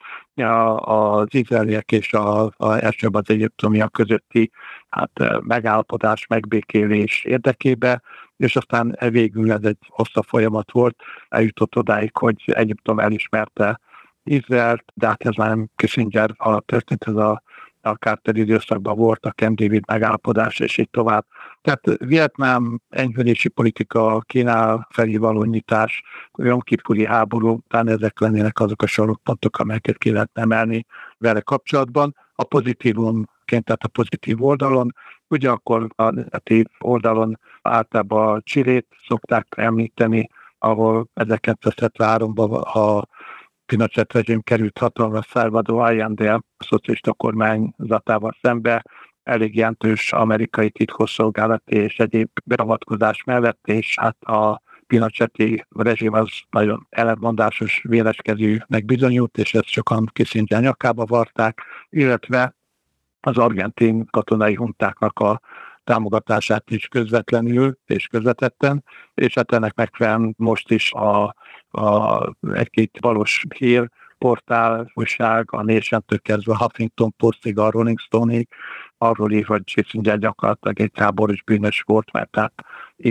az 0.75 1.27
izraeliek 1.31 1.93
és 1.93 2.13
a, 2.13 2.45
a 2.57 2.77
elsőbb 2.81 3.15
az 3.15 3.31
egyiptomiak 3.31 3.93
közötti 3.93 4.51
hát, 4.89 5.11
megállapodás, 5.41 6.27
megbékélés 6.27 7.25
érdekébe, 7.25 8.03
és 8.37 8.57
aztán 8.57 8.95
e 8.99 9.11
végül 9.11 9.53
ez 9.53 9.63
egy 9.63 9.79
hosszabb 9.89 10.25
folyamat 10.25 10.71
volt, 10.71 11.03
eljutott 11.29 11.77
odáig, 11.77 12.17
hogy 12.17 12.43
Egyiptom 12.47 12.99
elismerte 12.99 13.81
Izraelt, 14.23 14.85
de 14.95 15.07
hát 15.07 15.27
ez 15.27 15.35
már 15.35 15.49
nem 15.49 15.69
Kissinger 15.77 16.31
alatt 16.37 16.67
történt, 16.67 17.05
ez 17.05 17.15
a 17.15 17.43
a 17.87 17.95
Carter 17.95 18.37
időszakban 18.37 18.97
volt 18.97 19.27
a 19.27 19.31
Camp 19.31 19.59
David 19.59 19.83
megállapodás, 19.87 20.59
és 20.59 20.79
így 20.79 20.91
tovább. 20.91 21.25
Tehát 21.63 21.81
Vietnám 21.99 22.81
enyhülési 22.89 23.49
politika, 23.49 24.21
Kínál 24.21 24.87
felé 24.91 25.17
való 25.17 25.45
nyitás, 25.45 26.03
kipkuli 26.61 27.07
háború, 27.07 27.59
talán 27.69 27.89
ezek 27.89 28.21
lennének 28.21 28.61
azok 28.61 28.83
a 28.83 28.87
sorokpontok, 28.87 29.59
amelyeket 29.59 29.99
ki 29.99 30.11
lehet 30.11 30.31
emelni 30.33 30.87
vele 31.19 31.41
kapcsolatban. 31.41 32.17
A 32.35 32.45
pozitívumként, 32.45 33.65
tehát 33.65 33.85
a 33.85 33.89
pozitív 33.89 34.43
oldalon, 34.43 34.95
ugyanakkor 35.29 35.87
a 35.97 36.11
negatív 36.11 36.67
oldalon 36.79 37.39
általában 37.63 38.35
a 38.35 38.41
Csirét 38.41 38.87
szokták 39.09 39.47
említeni, 39.57 40.29
ahol 40.59 41.09
1973-ban 41.15 42.63
a 42.63 43.07
Pinochet 43.67 44.13
rezsim 44.13 44.41
került 44.43 44.79
hatalomra 44.79 45.23
Salvador 45.23 45.83
Allende 45.83 46.33
a 46.33 46.43
szocialista 46.59 47.13
kormányzatával 47.13 48.37
szembe, 48.43 48.85
elég 49.23 49.57
jelentős 49.57 50.13
amerikai 50.13 50.71
titkosszolgálat 50.71 51.63
és 51.65 51.99
egyéb 51.99 52.29
beavatkozás 52.45 53.25
mellett, 53.25 53.67
és 53.67 53.95
hát 54.01 54.23
a 54.23 54.63
Pinocheti 54.87 55.67
rezsim 55.69 56.13
az 56.13 56.29
nagyon 56.51 56.87
ellentmondásos 56.91 57.85
véleskezőnek 57.89 58.85
bizonyult, 58.85 59.39
és 59.39 59.55
ezt 59.55 59.69
sokan 59.69 60.11
kiszintén 60.13 60.59
nyakába 60.61 61.05
varták, 61.05 61.63
illetve 61.89 62.57
az 63.21 63.39
argentin 63.39 64.07
katonai 64.07 64.55
huntáknak 64.55 65.19
a 65.19 65.41
támogatását 65.85 66.71
is 66.71 66.89
közvetlenül 66.89 67.79
és 67.87 68.07
közvetetten, 68.07 68.85
és 69.15 69.35
hát 69.35 69.53
ennek 69.53 69.75
megfelelően 69.75 70.35
most 70.37 70.71
is 70.71 70.93
a 70.93 71.35
a, 71.71 72.23
egy-két 72.53 72.99
valós 73.01 73.45
hír, 73.59 73.91
portál, 74.19 74.91
újság, 74.95 75.53
a 75.53 75.63
Nation-től 75.63 76.19
kezdve 76.19 76.57
Huffington 76.57 77.15
Postig, 77.17 77.59
a 77.59 77.71
Rolling 77.71 77.99
Stone-ig, 77.99 78.49
arról 78.99 79.33
ír, 79.33 79.45
hogy 79.47 79.65
Kissinger 79.65 80.19
gyakorlatilag 80.19 80.81
egy 80.81 80.91
háborús 80.95 81.43
bűnös 81.43 81.83
volt, 81.87 82.13
mert 82.13 82.31
tehát 82.31 82.53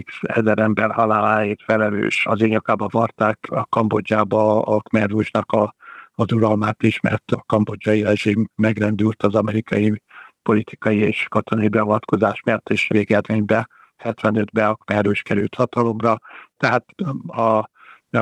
x 0.04 0.20
ezer 0.22 0.60
ember 0.60 0.92
haláláért 0.92 1.64
felelős. 1.64 2.26
Az 2.26 2.40
nyakába 2.40 2.88
varták 2.92 3.40
a 3.50 3.66
Kambodzsába 3.66 4.62
a 4.62 4.82
Khmer 4.82 5.10
a, 5.46 5.76
az 6.12 6.32
uralmát 6.32 6.84
is, 6.84 7.00
mert 7.00 7.32
a 7.32 7.44
kambodzsai 7.46 8.02
rezsim 8.02 8.50
megrendült 8.56 9.24
az 9.24 9.36
amerikai 9.36 10.02
politikai 10.42 10.98
és 10.98 11.26
katonai 11.30 11.68
beavatkozás 11.68 12.42
miatt, 12.42 12.70
és 12.70 12.88
végeredményben 12.88 13.70
75-ben 14.04 14.70
a 14.70 14.76
Khmer 14.76 15.22
került 15.22 15.56
hatalomra. 15.56 16.20
Tehát 16.58 16.86
a 17.28 17.70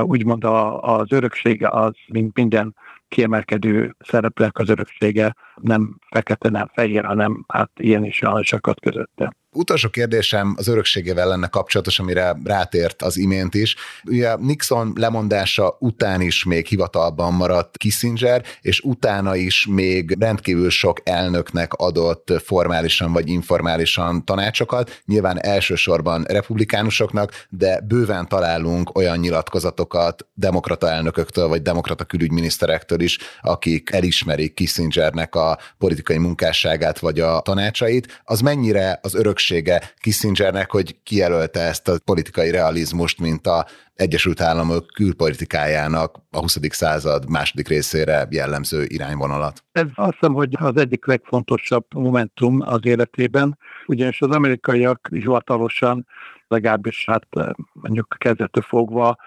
úgymond 0.01 0.43
a, 0.43 0.81
az 0.81 1.11
öröksége 1.11 1.69
az, 1.69 1.93
mint 2.07 2.35
minden 2.35 2.75
kiemelkedő 3.07 3.95
szereplők 3.99 4.57
az 4.57 4.69
öröksége 4.69 5.35
nem 5.61 5.97
fekete, 6.09 6.49
nem 6.49 6.67
fehér, 6.73 7.05
hanem 7.05 7.45
hát 7.47 7.71
ilyen 7.79 8.05
is 8.05 8.19
van 8.19 8.43
sokat 8.43 8.79
közötte. 8.79 9.35
Utolsó 9.53 9.89
kérdésem 9.89 10.55
az 10.57 10.67
örökségével 10.67 11.27
lenne 11.27 11.47
kapcsolatos, 11.47 11.99
amire 11.99 12.35
rátért 12.43 13.01
az 13.01 13.17
imént 13.17 13.53
is. 13.53 13.75
Ugye 14.03 14.35
Nixon 14.35 14.93
lemondása 14.95 15.77
után 15.79 16.21
is 16.21 16.43
még 16.43 16.65
hivatalban 16.65 17.33
maradt 17.33 17.77
Kissinger, 17.77 18.43
és 18.61 18.79
utána 18.79 19.35
is 19.35 19.67
még 19.69 20.15
rendkívül 20.19 20.69
sok 20.69 20.99
elnöknek 21.03 21.73
adott 21.73 22.41
formálisan 22.45 23.11
vagy 23.11 23.29
informálisan 23.29 24.25
tanácsokat, 24.25 25.01
nyilván 25.05 25.43
elsősorban 25.43 26.23
republikánusoknak, 26.23 27.45
de 27.49 27.81
bőven 27.81 28.27
találunk 28.27 28.97
olyan 28.97 29.17
nyilatkozatokat 29.17 30.27
demokrata 30.33 30.89
elnököktől 30.89 31.47
vagy 31.47 31.61
demokrata 31.61 32.03
külügyminiszterektől 32.03 33.01
is, 33.01 33.17
akik 33.41 33.91
elismerik 33.91 34.53
Kissingernek 34.53 35.35
a 35.35 35.57
politikai 35.77 36.17
munkásságát 36.17 36.99
vagy 36.99 37.19
a 37.19 37.41
tanácsait. 37.41 38.21
Az 38.23 38.39
mennyire 38.39 38.99
az 39.01 39.15
örökség 39.15 39.42
öröksége 39.51 39.81
Kissingernek, 39.97 40.71
hogy 40.71 40.95
kijelölte 41.03 41.59
ezt 41.59 41.87
a 41.87 41.99
politikai 42.05 42.51
realizmust, 42.51 43.19
mint 43.19 43.47
a 43.47 43.65
Egyesült 43.95 44.41
Államok 44.41 44.85
külpolitikájának 44.93 46.17
a 46.31 46.39
20. 46.39 46.57
század 46.69 47.29
második 47.29 47.67
részére 47.67 48.27
jellemző 48.29 48.83
irányvonalat. 48.87 49.63
Ez 49.71 49.85
azt 49.95 50.13
hiszem, 50.13 50.33
hogy 50.33 50.55
az 50.59 50.77
egyik 50.77 51.05
legfontosabb 51.05 51.85
momentum 51.95 52.61
az 52.61 52.79
életében, 52.83 53.57
ugyanis 53.85 54.21
az 54.21 54.29
amerikaiak 54.29 55.07
hivatalosan 55.11 56.07
legalábbis 56.47 57.05
hát 57.05 57.27
mondjuk 57.73 58.15
kezdetől 58.17 58.63
fogva, 58.63 59.17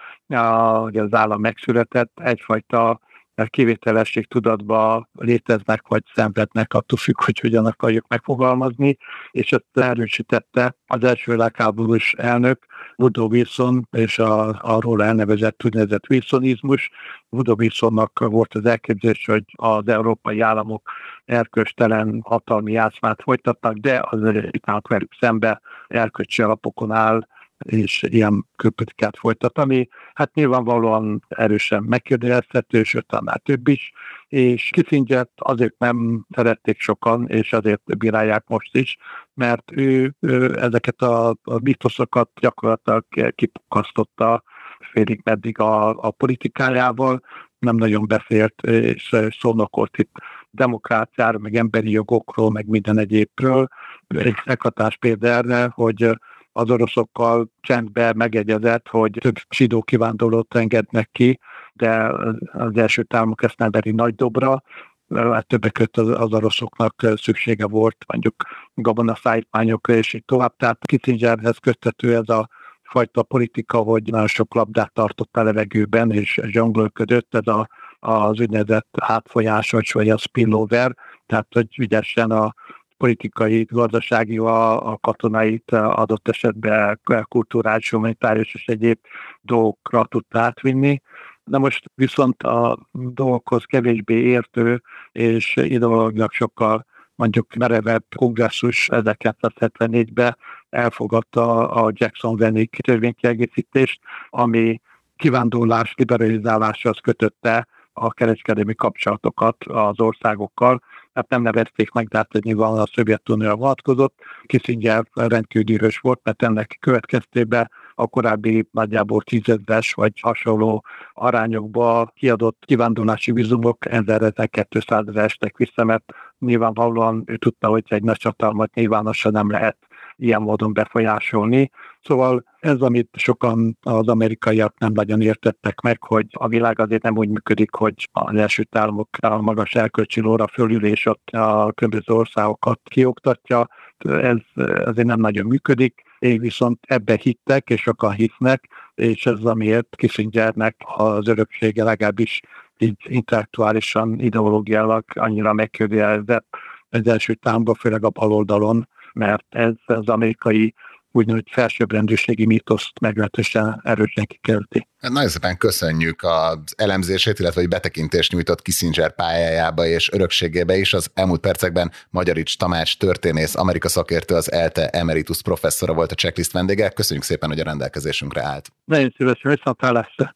hogy 0.81 0.97
az 0.97 1.13
állam 1.13 1.41
megszületett, 1.41 2.11
egyfajta 2.15 2.99
kivételesség 3.45 4.27
tudatba 4.27 5.09
léteznek, 5.13 5.87
vagy 5.87 6.03
szenvednek, 6.13 6.73
attól 6.73 6.97
függ, 6.97 7.23
hogy 7.23 7.39
hogyan 7.39 7.65
akarjuk 7.65 8.07
megfogalmazni, 8.07 8.97
és 9.31 9.51
ezt 9.51 9.65
erősítette 9.73 10.75
az 10.87 11.03
első 11.03 11.31
világháborús 11.31 12.13
elnök, 12.13 12.65
Woodrow 12.97 13.27
Wilson, 13.27 13.87
és 13.91 14.19
a, 14.19 14.59
arról 14.61 15.03
elnevezett 15.03 15.65
úgynevezett 15.65 16.09
Wilsonizmus. 16.09 16.89
Woodrow 17.29 17.55
Wilsonnak 17.59 18.19
volt 18.19 18.53
az 18.53 18.65
elképzelés, 18.65 19.25
hogy 19.25 19.43
az 19.55 19.87
európai 19.87 20.39
államok 20.39 20.91
erköstelen 21.25 22.21
hatalmi 22.23 22.71
játszmát 22.71 23.21
folytatnak, 23.21 23.73
de 23.73 24.01
az 24.09 24.23
Egyesült 24.23 24.87
velük 24.87 25.11
szembe 25.19 25.61
erkölcsi 25.87 26.41
alapokon 26.41 26.91
áll, 26.91 27.27
és 27.65 28.03
ilyen 28.09 28.45
külpolitikát 28.55 29.17
folytat, 29.17 29.57
ami 29.57 29.87
hát 30.13 30.33
nyilvánvalóan 30.33 31.25
erősen 31.27 31.83
megkérdezhető, 31.83 32.83
sőt, 32.83 33.11
annál 33.11 33.39
több 33.39 33.67
is, 33.67 33.91
és 34.27 34.69
Kissinger 34.69 35.27
azért 35.35 35.77
nem 35.77 36.25
szerették 36.35 36.79
sokan, 36.81 37.27
és 37.27 37.53
azért 37.53 37.97
bírálják 37.97 38.43
most 38.47 38.75
is, 38.75 38.97
mert 39.33 39.71
ő, 39.71 40.15
ő 40.19 40.59
ezeket 40.59 41.01
a, 41.01 41.29
a 41.29 41.59
mitoszokat 41.61 42.29
gyakorlatilag 42.39 43.05
kipukasztotta 43.35 44.43
félig 44.91 45.21
meddig 45.23 45.59
a, 45.59 45.89
a 45.89 46.11
politikájával, 46.11 47.21
nem 47.59 47.75
nagyon 47.75 48.07
beszélt, 48.07 48.61
és 48.61 49.15
szónokolt 49.39 49.97
itt 49.97 50.15
demokráciáról, 50.49 51.41
meg 51.41 51.55
emberi 51.55 51.91
jogokról, 51.91 52.51
meg 52.51 52.67
minden 52.67 52.97
egyébről. 52.97 53.67
Egy 54.07 54.35
szekhatás 54.45 54.97
példa 54.97 55.27
erre, 55.27 55.71
hogy 55.73 56.19
az 56.57 56.71
oroszokkal 56.71 57.49
csendben 57.61 58.15
megegyezett, 58.15 58.87
hogy 58.87 59.17
több 59.19 59.35
zsidó 59.55 59.81
kivándorlót 59.81 60.55
engednek 60.55 61.09
ki, 61.11 61.39
de 61.73 62.11
az 62.51 62.77
első 62.77 63.03
támok 63.03 63.43
ezt 63.43 63.57
nem 63.57 63.71
veri 63.71 63.91
nagy 63.91 64.15
dobra, 64.15 64.63
hát 65.09 65.47
többek 65.47 65.71
között 65.71 65.97
az, 65.97 66.33
oroszoknak 66.33 67.05
szüksége 67.15 67.67
volt 67.67 67.97
mondjuk 68.07 68.35
gabonaszállítmányokra, 68.73 69.93
és 69.93 70.13
így 70.13 70.25
tovább. 70.25 70.55
Tehát 70.57 70.85
Kissingerhez 70.85 71.57
köthető 71.57 72.15
ez 72.15 72.29
a 72.29 72.49
fajta 72.83 73.23
politika, 73.23 73.77
hogy 73.77 74.03
nagyon 74.03 74.27
sok 74.27 74.55
labdát 74.55 74.93
tartott 74.93 75.37
a 75.37 75.43
levegőben, 75.43 76.11
és 76.11 76.39
zsonglőködött, 76.43 77.35
ez 77.35 77.47
a, 77.47 77.69
az 77.99 78.39
úgynevezett 78.39 78.89
hátfolyásos, 79.01 79.91
vagy 79.91 80.09
a 80.09 80.17
spillover, 80.17 80.95
tehát 81.25 81.47
hogy 81.53 81.67
ügyesen 81.77 82.31
a 82.31 82.53
politikai, 82.97 83.63
gazdasági, 83.69 84.37
a, 84.37 84.91
a 84.91 84.97
katonait 84.97 85.71
adott 85.71 86.27
esetben 86.27 86.99
kulturális, 87.23 87.89
humanitárius 87.89 88.53
és 88.53 88.65
egyéb 88.65 88.99
dolgokra 89.41 90.05
tudta 90.05 90.39
átvinni. 90.39 91.01
Na 91.43 91.57
most 91.57 91.85
viszont 91.95 92.43
a 92.43 92.77
dolgokhoz 92.91 93.63
kevésbé 93.63 94.15
értő 94.15 94.81
és 95.11 95.55
ideológiak 95.55 96.31
sokkal 96.31 96.85
mondjuk 97.15 97.55
merevebb 97.55 98.03
kongresszus 98.15 98.89
1974-ben 98.91 100.37
elfogadta 100.69 101.69
a 101.69 101.91
Jackson-Vennick 101.93 102.81
törvénykiegészítést, 102.81 103.99
ami 104.29 104.81
kivándorlás 105.15 105.93
liberalizáláshoz 105.97 106.99
kötötte 106.99 107.67
a 107.93 108.13
kereskedelmi 108.13 108.75
kapcsolatokat 108.75 109.63
az 109.63 109.99
országokkal, 109.99 110.81
hát 111.17 111.29
nem 111.29 111.41
nevezték 111.41 111.91
meg, 111.91 112.07
de 112.07 112.17
hát 112.17 112.31
nyilván 112.31 112.71
a 112.71 112.85
Szovjetunióra 112.85 113.55
vonatkozott. 113.55 114.19
Kissinger 114.45 115.03
rendkívül 115.13 115.77
dühös 115.77 115.97
volt, 115.99 116.19
mert 116.23 116.43
ennek 116.43 116.77
következtében 116.79 117.71
a 117.95 118.07
korábbi 118.07 118.67
nagyjából 118.71 119.21
tízezres 119.21 119.93
vagy 119.93 120.19
hasonló 120.21 120.85
arányokba 121.13 122.11
kiadott 122.15 122.63
kivándorlási 122.65 123.31
vizumok 123.31 123.77
1200-re 123.89 125.21
estek 125.21 125.57
vissza, 125.57 125.83
mert 125.83 126.13
nyilvánvalóan 126.39 127.23
ő 127.25 127.37
tudta, 127.37 127.67
hogy 127.67 127.83
egy 127.87 128.03
nagy 128.03 128.17
csatalmat 128.17 128.73
nyilvánosan 128.73 129.31
nem 129.31 129.51
lehet 129.51 129.86
ilyen 130.17 130.41
módon 130.41 130.73
befolyásolni. 130.73 131.69
Szóval 132.01 132.43
ez, 132.59 132.81
amit 132.81 133.09
sokan 133.13 133.77
az 133.81 134.07
amerikaiak 134.07 134.73
nem 134.77 134.91
nagyon 134.91 135.21
értettek 135.21 135.81
meg, 135.81 136.03
hogy 136.03 136.25
a 136.31 136.47
világ 136.47 136.79
azért 136.79 137.03
nem 137.03 137.17
úgy 137.17 137.29
működik, 137.29 137.75
hogy 137.75 138.09
az 138.11 138.35
első 138.35 138.67
államok 138.71 139.09
a 139.21 139.41
magas 139.41 139.75
elkölcsi 139.75 140.21
lóra 140.21 140.47
fölül 140.47 140.85
és 140.85 141.05
ott 141.05 141.29
a 141.29 141.71
különböző 141.75 142.13
országokat 142.13 142.79
kioktatja. 142.83 143.67
Ez 143.97 144.37
azért 144.85 145.07
nem 145.07 145.19
nagyon 145.19 145.45
működik. 145.45 146.01
Én 146.19 146.39
viszont 146.39 146.79
ebbe 146.87 147.19
hittek, 147.21 147.69
és 147.69 147.81
sokan 147.81 148.11
hisznek, 148.11 148.67
és 148.95 149.25
ez 149.25 149.39
amiért 149.43 149.95
Kissingernek 149.95 150.75
az 150.95 151.27
öröksége 151.27 151.83
legalábbis 151.83 152.41
így 152.77 152.95
intellektuálisan, 153.07 154.19
ideológiailag 154.19 155.03
annyira 155.13 155.53
megkérdezett 155.53 156.47
az 156.89 157.07
első 157.07 157.33
támba, 157.33 157.73
főleg 157.73 158.03
a 158.03 158.09
baloldalon, 158.09 158.87
mert 159.17 159.45
ez 159.49 159.73
az 159.85 160.07
amerikai 160.07 160.73
úgynevezett 161.11 161.49
felsőbbrendűségi 161.51 162.45
mítoszt 162.45 162.99
meglehetősen 162.99 163.81
erősen 163.83 164.25
kikelti. 164.25 164.87
Hát 164.99 165.11
nagyon 165.11 165.29
szépen 165.29 165.57
köszönjük 165.57 166.23
az 166.23 166.73
elemzését, 166.75 167.39
illetve 167.39 167.59
hogy 167.61 167.69
betekintést 167.69 168.31
nyújtott 168.31 168.61
Kissinger 168.61 169.15
pályájába 169.15 169.85
és 169.85 170.11
örökségébe 170.11 170.75
is. 170.75 170.93
Az 170.93 171.11
elmúlt 171.13 171.39
percekben 171.39 171.91
Magyarics 172.09 172.57
Tamács 172.57 172.97
történész, 172.97 173.55
Amerika 173.55 173.87
szakértő, 173.87 174.35
az 174.35 174.51
ELTE 174.51 174.89
emeritus 174.89 175.41
professzora 175.41 175.93
volt 175.93 176.11
a 176.11 176.15
checklist 176.15 176.51
vendége. 176.51 176.89
Köszönjük 176.89 177.25
szépen, 177.25 177.49
hogy 177.49 177.59
a 177.59 177.63
rendelkezésünkre 177.63 178.43
állt. 178.43 178.69
Nagyon 178.85 179.13
szívesen, 179.17 179.51
viszontlátásra. 179.51 180.35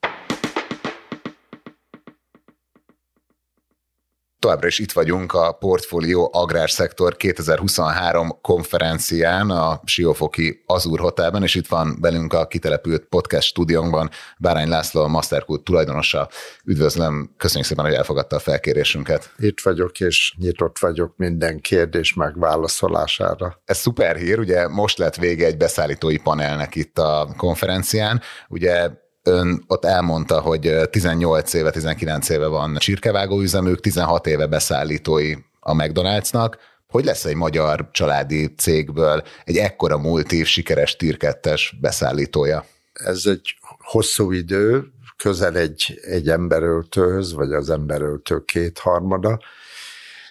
Továbbra 4.41 4.67
is 4.67 4.80
itt 4.80 4.91
vagyunk 4.91 5.34
a 5.34 5.51
Portfolio 5.51 6.30
Agrárszektor 6.32 7.17
2023 7.17 8.39
konferencián 8.41 9.49
a 9.49 9.82
Siófoki 9.86 10.63
Azur 10.65 10.99
Hotelben, 10.99 11.43
és 11.43 11.56
itt 11.56 11.67
van 11.67 11.97
velünk 11.99 12.34
a 12.34 12.47
kitelepült 12.47 13.06
podcast 13.06 13.47
stúdiónkban 13.47 14.10
Bárány 14.38 14.69
László, 14.69 15.01
a 15.01 15.08
Mastercode 15.08 15.62
tulajdonosa. 15.63 16.30
Üdvözlöm, 16.65 17.34
köszönjük 17.38 17.67
szépen, 17.67 17.86
hogy 17.86 17.93
elfogadta 17.93 18.36
a 18.36 18.39
felkérésünket. 18.39 19.34
Itt 19.38 19.62
vagyok, 19.62 19.99
és 19.99 20.36
nyitott 20.38 20.80
vagyok 20.80 21.13
minden 21.17 21.60
kérdés 21.60 22.13
megválaszolására. 22.13 23.62
Ez 23.65 23.77
szuper 23.77 24.15
hír, 24.15 24.39
ugye 24.39 24.67
most 24.67 24.97
lett 24.97 25.15
vége 25.15 25.45
egy 25.45 25.58
beszállítói 25.58 26.17
panelnek 26.17 26.75
itt 26.75 26.97
a 26.97 27.34
konferencián. 27.38 28.21
Ugye 28.49 28.89
ön 29.23 29.63
ott 29.67 29.86
elmondta, 29.86 30.39
hogy 30.39 30.75
18 30.89 31.53
éve, 31.53 31.69
19 31.69 32.29
éve 32.29 32.47
van 32.47 32.75
csirkevágó 32.77 33.39
üzemük, 33.39 33.79
16 33.79 34.27
éve 34.27 34.47
beszállítói 34.47 35.34
a 35.60 35.73
McDonald'snak. 35.73 36.53
Hogy 36.88 37.05
lesz 37.05 37.25
egy 37.25 37.36
magyar 37.36 37.89
családi 37.91 38.53
cégből 38.57 39.23
egy 39.43 39.57
ekkora 39.57 39.97
multi 39.97 40.43
sikeres 40.43 40.95
tirkettes 40.95 41.75
beszállítója? 41.81 42.65
Ez 42.93 43.25
egy 43.25 43.55
hosszú 43.79 44.31
idő, 44.31 44.91
közel 45.17 45.57
egy, 45.57 45.99
egy 46.01 46.29
emberöltőhöz, 46.29 47.34
vagy 47.34 47.53
az 47.53 47.69
emberöltő 47.69 48.43
kétharmada, 48.45 49.39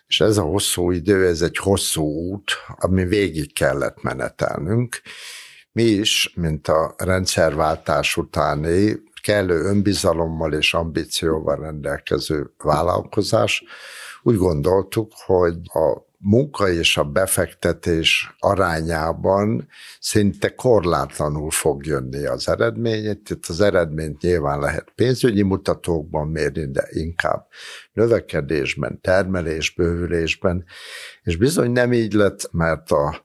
és 0.06 0.20
ez 0.20 0.36
a 0.36 0.42
hosszú 0.42 0.90
idő, 0.90 1.26
ez 1.26 1.42
egy 1.42 1.56
hosszú 1.56 2.02
út, 2.02 2.52
ami 2.66 3.04
végig 3.04 3.52
kellett 3.54 4.02
menetelnünk, 4.02 5.00
mi 5.72 5.82
is, 5.82 6.32
mint 6.36 6.68
a 6.68 6.94
rendszerváltás 6.98 8.16
utáni 8.16 9.02
kellő 9.22 9.64
önbizalommal 9.64 10.52
és 10.52 10.74
ambícióval 10.74 11.56
rendelkező 11.56 12.54
vállalkozás, 12.58 13.64
úgy 14.22 14.36
gondoltuk, 14.36 15.12
hogy 15.26 15.56
a 15.64 16.08
munka 16.22 16.68
és 16.68 16.96
a 16.96 17.04
befektetés 17.04 18.34
arányában 18.38 19.68
szinte 20.00 20.54
korlátlanul 20.54 21.50
fog 21.50 21.86
jönni 21.86 22.26
az 22.26 22.48
eredmény. 22.48 23.04
Itt 23.04 23.46
az 23.48 23.60
eredményt 23.60 24.22
nyilván 24.22 24.60
lehet 24.60 24.92
pénzügyi 24.94 25.42
mutatókban 25.42 26.28
mérni, 26.28 26.70
de 26.70 26.86
inkább 26.90 27.46
növekedésben, 27.92 29.00
termelés, 29.00 29.74
bővülésben, 29.74 30.64
és 31.22 31.36
bizony 31.36 31.70
nem 31.70 31.92
így 31.92 32.12
lett, 32.12 32.48
mert 32.52 32.90
a 32.90 33.24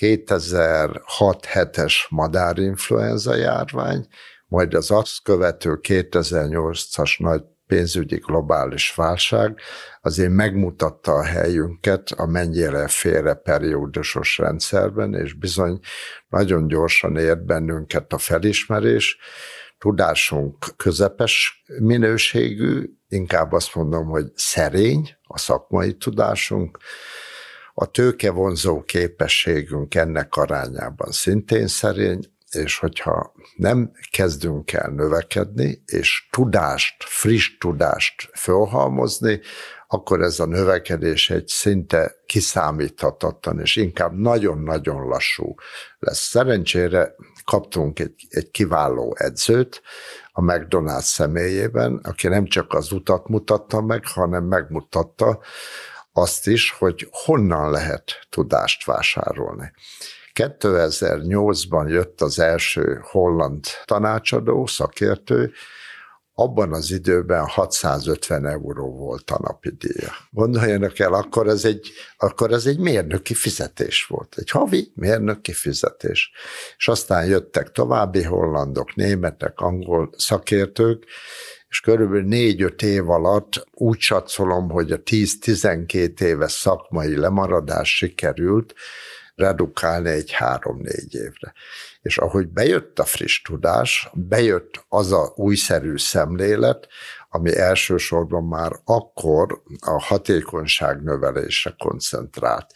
2006-7-es 0.00 1.94
madárinfluenza 2.08 3.34
járvány, 3.34 4.06
majd 4.46 4.74
az 4.74 4.90
azt 4.90 5.22
követő 5.22 5.78
2008-as 5.82 7.18
nagy 7.18 7.42
pénzügyi 7.66 8.16
globális 8.16 8.94
válság 8.94 9.58
azért 10.02 10.30
megmutatta 10.30 11.12
a 11.12 11.24
helyünket 11.24 12.10
a 12.10 12.26
mennyire 12.26 12.88
félre 12.88 13.34
periódusos 13.34 14.38
rendszerben, 14.38 15.14
és 15.14 15.34
bizony 15.34 15.78
nagyon 16.28 16.66
gyorsan 16.66 17.16
ért 17.16 17.44
bennünket 17.44 18.12
a 18.12 18.18
felismerés, 18.18 19.18
tudásunk 19.78 20.66
közepes 20.76 21.64
minőségű, 21.78 22.90
inkább 23.08 23.52
azt 23.52 23.74
mondom, 23.74 24.06
hogy 24.06 24.26
szerény 24.34 25.16
a 25.22 25.38
szakmai 25.38 25.96
tudásunk, 25.96 26.78
a 27.80 27.86
tőkevonzó 27.86 28.82
képességünk 28.82 29.94
ennek 29.94 30.36
arányában 30.36 31.10
szintén 31.10 31.66
szerény, 31.66 32.20
és 32.50 32.78
hogyha 32.78 33.32
nem 33.56 33.92
kezdünk 34.10 34.72
el 34.72 34.90
növekedni, 34.90 35.82
és 35.86 36.28
tudást, 36.30 37.04
friss 37.04 37.56
tudást 37.58 38.30
fölhalmozni, 38.34 39.40
akkor 39.88 40.22
ez 40.22 40.40
a 40.40 40.46
növekedés 40.46 41.30
egy 41.30 41.48
szinte 41.48 42.14
kiszámíthatatlan, 42.26 43.60
és 43.60 43.76
inkább 43.76 44.18
nagyon-nagyon 44.18 45.06
lassú 45.06 45.54
lesz. 45.98 46.28
Szerencsére 46.28 47.14
kaptunk 47.44 47.98
egy, 47.98 48.26
egy 48.28 48.50
kiváló 48.50 49.14
edzőt 49.18 49.82
a 50.32 50.40
McDonald's 50.40 51.00
személyében, 51.00 52.00
aki 52.02 52.28
nem 52.28 52.46
csak 52.46 52.72
az 52.72 52.92
utat 52.92 53.28
mutatta 53.28 53.80
meg, 53.80 54.06
hanem 54.06 54.44
megmutatta 54.44 55.40
azt 56.12 56.46
is, 56.46 56.70
hogy 56.70 57.08
honnan 57.10 57.70
lehet 57.70 58.26
tudást 58.28 58.84
vásárolni. 58.84 59.72
2008-ban 60.34 61.88
jött 61.88 62.20
az 62.20 62.38
első 62.38 63.00
holland 63.02 63.64
tanácsadó, 63.84 64.66
szakértő, 64.66 65.52
abban 66.40 66.72
az 66.72 66.90
időben 66.90 67.46
650 67.46 68.46
euró 68.46 68.96
volt 68.96 69.30
a 69.30 69.38
napi 69.42 69.70
díja. 69.70 70.12
Gondoljanak 70.30 70.98
el, 70.98 71.12
akkor 71.12 71.48
ez, 71.48 71.64
egy, 71.64 71.90
akkor 72.16 72.52
ez 72.52 72.66
egy 72.66 72.78
mérnöki 72.78 73.34
fizetés 73.34 74.06
volt, 74.06 74.34
egy 74.38 74.50
havi 74.50 74.92
mérnöki 74.94 75.52
fizetés. 75.52 76.32
És 76.76 76.88
aztán 76.88 77.26
jöttek 77.26 77.70
további 77.70 78.22
hollandok, 78.22 78.94
németek, 78.94 79.60
angol 79.60 80.10
szakértők, 80.16 81.04
és 81.70 81.80
körülbelül 81.80 82.26
négy-öt 82.26 82.82
év 82.82 83.10
alatt 83.10 83.66
úgy 83.72 83.98
satszolom, 83.98 84.70
hogy 84.70 84.92
a 84.92 85.02
10-12 85.02 86.20
éves 86.20 86.52
szakmai 86.52 87.16
lemaradás 87.16 87.96
sikerült, 87.96 88.74
redukálni 89.34 90.08
egy 90.08 90.30
három-négy 90.30 91.14
évre. 91.14 91.52
És 92.02 92.18
ahogy 92.18 92.48
bejött 92.48 92.98
a 92.98 93.04
friss 93.04 93.42
tudás, 93.42 94.10
bejött 94.14 94.84
az 94.88 95.12
a 95.12 95.32
újszerű 95.36 95.96
szemlélet, 95.96 96.88
ami 97.28 97.56
elsősorban 97.56 98.44
már 98.44 98.72
akkor 98.84 99.62
a 99.80 100.02
hatékonyság 100.02 101.02
növelésre 101.02 101.74
koncentrált. 101.78 102.66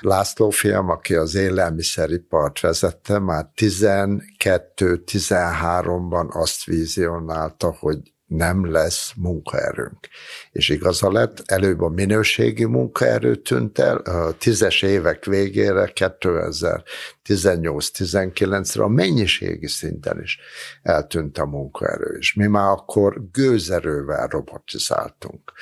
László 0.00 0.50
fiam, 0.50 0.88
aki 0.88 1.14
az 1.14 1.34
élelmiszeripart 1.34 2.60
vezette, 2.60 3.18
már 3.18 3.50
12-13-ban 3.56 6.28
azt 6.28 6.64
vizionálta, 6.64 7.76
hogy 7.78 7.98
nem 8.30 8.70
lesz 8.70 9.12
munkaerőnk. 9.16 10.08
És 10.52 10.68
igaza 10.68 11.12
lett, 11.12 11.42
előbb 11.46 11.80
a 11.80 11.88
minőségi 11.88 12.64
munkaerő 12.64 13.36
tűnt 13.36 13.78
el, 13.78 13.96
a 13.96 14.32
tízes 14.32 14.82
évek 14.82 15.24
végére, 15.24 15.92
2018-19-re 15.94 18.82
a 18.82 18.88
mennyiségi 18.88 19.66
szinten 19.66 20.20
is 20.22 20.38
eltűnt 20.82 21.38
a 21.38 21.46
munkaerő, 21.46 22.16
és 22.18 22.34
mi 22.34 22.46
már 22.46 22.70
akkor 22.70 23.30
gőzerővel 23.32 24.26
robotizáltunk. 24.26 25.52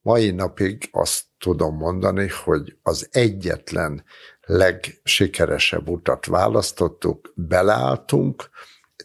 Mai 0.00 0.30
napig 0.30 0.88
azt 0.90 1.22
tudom 1.38 1.76
mondani, 1.76 2.28
hogy 2.44 2.76
az 2.82 3.08
egyetlen 3.10 4.04
legsikeresebb 4.40 5.88
utat 5.88 6.26
választottuk, 6.26 7.32
beleálltunk, 7.34 8.50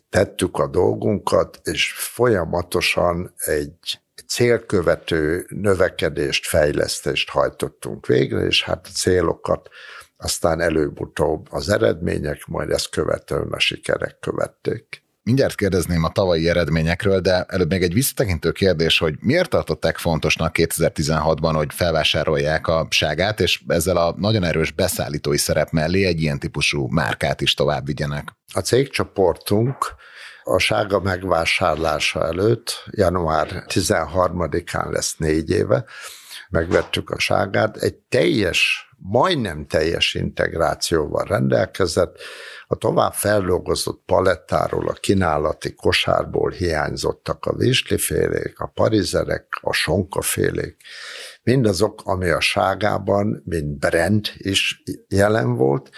tettük 0.09 0.57
a 0.57 0.67
dolgunkat, 0.67 1.59
és 1.63 1.93
folyamatosan 1.93 3.33
egy 3.37 3.99
célkövető 4.27 5.45
növekedést, 5.49 6.45
fejlesztést 6.45 7.29
hajtottunk 7.29 8.05
végre, 8.05 8.45
és 8.45 8.63
hát 8.63 8.87
a 8.87 8.95
célokat 8.95 9.69
aztán 10.17 10.61
előbb-utóbb 10.61 11.47
az 11.49 11.69
eredmények, 11.69 12.45
majd 12.45 12.69
ezt 12.69 12.89
követően 12.89 13.51
a 13.51 13.59
sikerek 13.59 14.19
követték. 14.19 15.06
Mindjárt 15.27 15.55
kérdezném 15.55 16.03
a 16.03 16.11
tavalyi 16.11 16.49
eredményekről, 16.49 17.19
de 17.19 17.45
előbb 17.47 17.69
még 17.69 17.83
egy 17.83 17.93
visszatekintő 17.93 18.51
kérdés, 18.51 18.97
hogy 18.97 19.15
miért 19.19 19.49
tartották 19.49 19.97
fontosnak 19.97 20.55
2016-ban, 20.57 21.51
hogy 21.55 21.73
felvásárolják 21.73 22.67
a 22.67 22.87
ságát, 22.89 23.39
és 23.39 23.63
ezzel 23.67 23.97
a 23.97 24.13
nagyon 24.17 24.43
erős 24.43 24.71
beszállítói 24.71 25.37
szerep 25.37 25.71
mellé 25.71 26.05
egy 26.05 26.21
ilyen 26.21 26.39
típusú 26.39 26.87
márkát 26.87 27.41
is 27.41 27.53
tovább 27.53 27.85
vigyenek? 27.85 28.35
A 28.53 28.59
cégcsoportunk 28.59 29.95
a 30.43 30.57
sága 30.57 30.99
megvásárlása 30.99 32.25
előtt, 32.25 32.83
január 32.91 33.63
13-án 33.67 34.91
lesz 34.91 35.15
négy 35.17 35.49
éve, 35.49 35.85
megvettük 36.49 37.09
a 37.09 37.19
ságát, 37.19 37.77
egy 37.77 37.95
teljes, 37.95 38.86
majdnem 38.97 39.67
teljes 39.67 40.13
integrációval 40.13 41.25
rendelkezett, 41.25 42.19
a 42.69 42.75
tovább 42.75 43.13
feldolgozott 43.13 44.01
palettáról, 44.05 44.87
a 44.87 44.93
kínálati 44.93 45.73
kosárból 45.73 46.49
hiányzottak 46.49 47.45
a 47.45 47.55
vislifélék, 47.55 48.59
a 48.59 48.67
parizerek, 48.67 49.47
a 49.61 49.73
sonkafélék, 49.73 50.75
mindazok, 51.43 52.01
ami 52.03 52.29
a 52.29 52.39
ságában, 52.39 53.41
mint 53.45 53.79
brand 53.79 54.27
is 54.37 54.83
jelen 55.07 55.55
volt, 55.55 55.89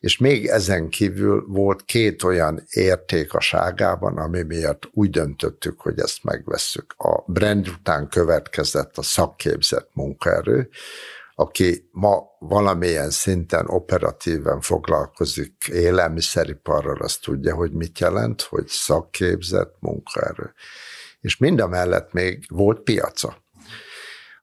és 0.00 0.18
még 0.18 0.46
ezen 0.46 0.88
kívül 0.88 1.44
volt 1.48 1.84
két 1.84 2.22
olyan 2.22 2.64
érték 2.70 3.34
a 3.34 3.40
ságában, 3.40 4.18
ami 4.18 4.42
miatt 4.42 4.88
úgy 4.92 5.10
döntöttük, 5.10 5.80
hogy 5.80 5.98
ezt 5.98 6.24
megvesszük. 6.24 6.94
A 6.96 7.22
brand 7.26 7.68
után 7.68 8.08
következett 8.08 8.98
a 8.98 9.02
szakképzett 9.02 9.90
munkaerő, 9.92 10.68
aki 11.40 11.88
ma 11.92 12.22
valamilyen 12.38 13.10
szinten 13.10 13.68
operatíven 13.68 14.60
foglalkozik 14.60 15.68
élelmiszeriparral, 15.72 16.96
azt 17.00 17.22
tudja, 17.22 17.54
hogy 17.54 17.72
mit 17.72 17.98
jelent, 17.98 18.42
hogy 18.42 18.66
szakképzett 18.66 19.74
munkaerő. 19.78 20.52
És 21.20 21.36
mind 21.36 21.60
a 21.60 21.66
mellett 21.66 22.12
még 22.12 22.44
volt 22.48 22.80
piaca. 22.80 23.36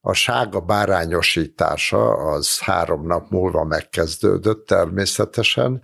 A 0.02 0.14
sága 0.14 0.60
bárányosítása 0.60 2.14
az 2.14 2.60
három 2.60 3.06
nap 3.06 3.30
múlva 3.30 3.64
megkezdődött 3.64 4.68
természetesen. 4.68 5.82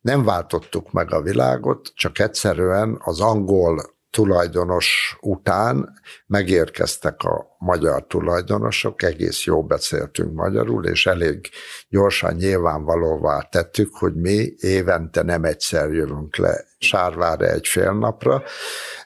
Nem 0.00 0.24
váltottuk 0.24 0.92
meg 0.92 1.12
a 1.12 1.22
világot, 1.22 1.92
csak 1.94 2.18
egyszerűen 2.18 2.98
az 3.04 3.20
angol 3.20 3.94
tulajdonos 4.12 5.18
után 5.20 6.00
megérkeztek 6.26 7.22
a 7.22 7.56
magyar 7.58 8.06
tulajdonosok, 8.06 9.02
egész 9.02 9.44
jó 9.44 9.64
beszéltünk 9.64 10.34
magyarul, 10.34 10.86
és 10.86 11.06
elég 11.06 11.48
gyorsan 11.88 12.34
nyilvánvalóvá 12.34 13.40
tettük, 13.40 13.94
hogy 13.94 14.14
mi 14.14 14.54
évente 14.58 15.22
nem 15.22 15.44
egyszer 15.44 15.90
jövünk 15.90 16.36
le 16.36 16.64
Sárvára 16.78 17.46
egy 17.46 17.66
fél 17.66 17.92
napra. 17.92 18.42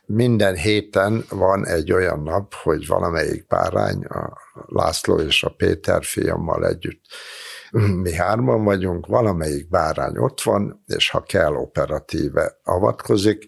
Minden 0.06 0.54
héten 0.54 1.24
van 1.28 1.66
egy 1.66 1.92
olyan 1.92 2.22
nap, 2.22 2.54
hogy 2.54 2.86
valamelyik 2.86 3.46
bárány, 3.46 4.04
a 4.04 4.32
László 4.66 5.18
és 5.18 5.42
a 5.42 5.54
Péter 5.56 6.04
fiammal 6.04 6.66
együtt 6.66 7.00
mi 8.02 8.12
hárman 8.12 8.64
vagyunk, 8.64 9.06
valamelyik 9.06 9.68
bárány 9.68 10.16
ott 10.16 10.40
van, 10.40 10.84
és 10.86 11.10
ha 11.10 11.20
kell 11.20 11.52
operatíve 11.54 12.58
avatkozik, 12.64 13.46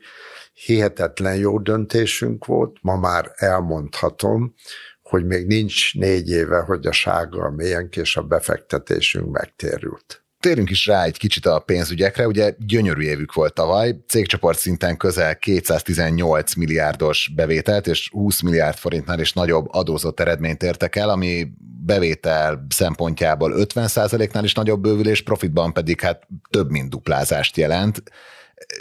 hihetetlen 0.64 1.36
jó 1.36 1.58
döntésünk 1.58 2.44
volt, 2.44 2.76
ma 2.80 2.96
már 2.96 3.32
elmondhatom, 3.34 4.54
hogy 5.02 5.26
még 5.26 5.46
nincs 5.46 5.94
négy 5.94 6.28
éve, 6.28 6.58
hogy 6.58 6.86
a 6.86 6.92
sága 6.92 7.44
a 7.44 7.50
mélyenk 7.50 7.96
és 7.96 8.16
a 8.16 8.22
befektetésünk 8.22 9.30
megtérült. 9.30 10.22
Térünk 10.40 10.70
is 10.70 10.86
rá 10.86 11.04
egy 11.04 11.18
kicsit 11.18 11.46
a 11.46 11.58
pénzügyekre, 11.58 12.26
ugye 12.26 12.54
gyönyörű 12.58 13.02
évük 13.02 13.32
volt 13.34 13.54
tavaly, 13.54 13.96
cégcsoport 14.08 14.58
szinten 14.58 14.96
közel 14.96 15.36
218 15.36 16.54
milliárdos 16.54 17.32
bevételt 17.34 17.86
és 17.86 18.08
20 18.12 18.40
milliárd 18.40 18.76
forintnál 18.76 19.20
is 19.20 19.32
nagyobb 19.32 19.66
adózott 19.68 20.20
eredményt 20.20 20.62
értek 20.62 20.96
el, 20.96 21.08
ami 21.08 21.48
bevétel 21.84 22.66
szempontjából 22.68 23.52
50%-nál 23.56 24.44
is 24.44 24.54
nagyobb 24.54 24.80
bővülés, 24.80 25.22
profitban 25.22 25.72
pedig 25.72 26.00
hát 26.00 26.26
több 26.50 26.70
mint 26.70 26.90
duplázást 26.90 27.56
jelent 27.56 28.02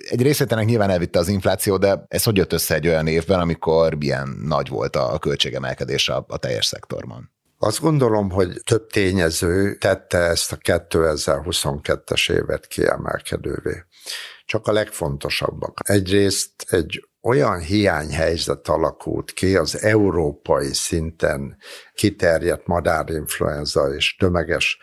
egy 0.10 0.22
részét 0.22 0.52
ennek 0.52 0.66
nyilván 0.66 0.90
elvitte 0.90 1.20
az 1.20 1.28
infláció, 1.28 1.78
de 1.78 2.06
ez 2.08 2.24
hogy 2.24 2.38
jött 2.38 2.54
össze 2.54 2.76
egy 2.76 2.88
olyan 2.88 3.08
évben, 3.08 3.40
amikor 3.40 3.98
ilyen 4.00 4.28
nagy 4.44 4.70
volt 4.70 4.96
a 4.96 5.20
költségemelkedés 5.20 6.10
a, 6.10 6.26
a 6.28 6.38
teljes 6.38 6.66
szektorban? 6.66 7.32
Azt 7.60 7.80
gondolom, 7.80 8.30
hogy 8.30 8.62
több 8.64 8.88
tényező 8.88 9.76
tette 9.76 10.18
ezt 10.18 10.52
a 10.52 10.58
2022-es 10.58 12.32
évet 12.32 12.68
kiemelkedővé. 12.68 13.84
Csak 14.46 14.68
a 14.68 14.72
legfontosabbak. 14.72 15.80
Egyrészt 15.84 16.52
egy 16.70 17.08
olyan 17.22 17.60
hiányhelyzet 17.60 18.68
alakult 18.68 19.32
ki 19.32 19.56
az 19.56 19.84
európai 19.84 20.74
szinten 20.74 21.58
kiterjedt 21.94 22.68
madárinfluenza 22.68 23.94
és 23.94 24.16
tömeges 24.16 24.80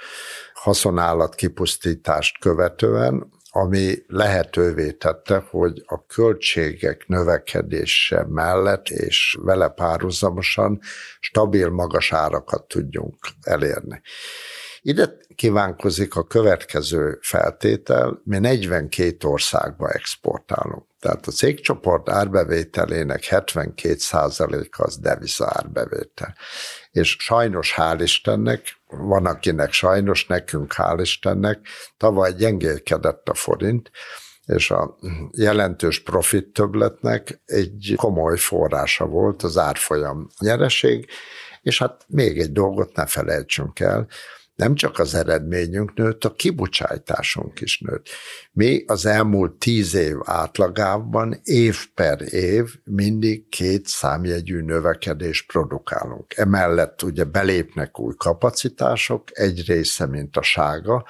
haszonállat 0.52 1.34
kipusztítást 1.34 2.38
követően, 2.38 3.32
ami 3.56 3.94
lehetővé 4.06 4.92
tette, 4.92 5.44
hogy 5.50 5.82
a 5.86 6.06
költségek 6.06 7.06
növekedése 7.06 8.26
mellett 8.28 8.88
és 8.88 9.38
vele 9.42 9.68
párhuzamosan 9.68 10.80
stabil 11.20 11.68
magas 11.68 12.12
árakat 12.12 12.68
tudjunk 12.68 13.16
elérni. 13.42 14.00
Ide 14.80 15.16
kívánkozik 15.34 16.16
a 16.16 16.24
következő 16.24 17.18
feltétel, 17.22 18.20
mi 18.24 18.38
42 18.38 19.28
országba 19.28 19.90
exportálunk. 19.90 20.86
Tehát 21.04 21.26
a 21.26 21.30
cégcsoport 21.30 22.08
árbevételének 22.08 23.26
72%-a 23.30 24.82
az 24.82 24.98
deviza 24.98 25.52
árbevétel. 25.54 26.36
És 26.90 27.16
sajnos 27.18 27.74
hál' 27.76 28.00
Istennek, 28.02 28.76
van 28.86 29.26
akinek 29.26 29.72
sajnos, 29.72 30.26
nekünk 30.26 30.74
hál' 30.76 30.98
Istennek, 31.00 31.58
tavaly 31.96 32.32
gyengélkedett 32.32 33.28
a 33.28 33.34
forint, 33.34 33.90
és 34.46 34.70
a 34.70 34.96
jelentős 35.30 36.02
profit 36.02 36.52
többletnek 36.52 37.42
egy 37.44 37.92
komoly 37.96 38.38
forrása 38.38 39.06
volt 39.06 39.42
az 39.42 39.58
árfolyam 39.58 40.28
nyereség, 40.38 41.06
és 41.62 41.78
hát 41.78 42.04
még 42.08 42.38
egy 42.38 42.52
dolgot 42.52 42.96
ne 42.96 43.06
felejtsünk 43.06 43.80
el, 43.80 44.06
nem 44.54 44.74
csak 44.74 44.98
az 44.98 45.14
eredményünk 45.14 45.94
nőtt, 45.94 46.24
a 46.24 46.32
kibocsátásunk 46.32 47.60
is 47.60 47.80
nőtt. 47.80 48.08
Mi 48.52 48.84
az 48.86 49.06
elmúlt 49.06 49.52
tíz 49.52 49.94
év 49.94 50.16
átlagában 50.24 51.40
év 51.44 51.78
per 51.94 52.34
év 52.34 52.74
mindig 52.84 53.48
két 53.48 53.86
számjegyű 53.86 54.60
növekedés 54.60 55.42
produkálunk. 55.42 56.36
Emellett 56.36 57.02
ugye 57.02 57.24
belépnek 57.24 57.98
új 57.98 58.14
kapacitások, 58.16 59.22
egy 59.32 59.66
része, 59.66 60.06
mint 60.06 60.36
a 60.36 60.42
sága, 60.42 61.04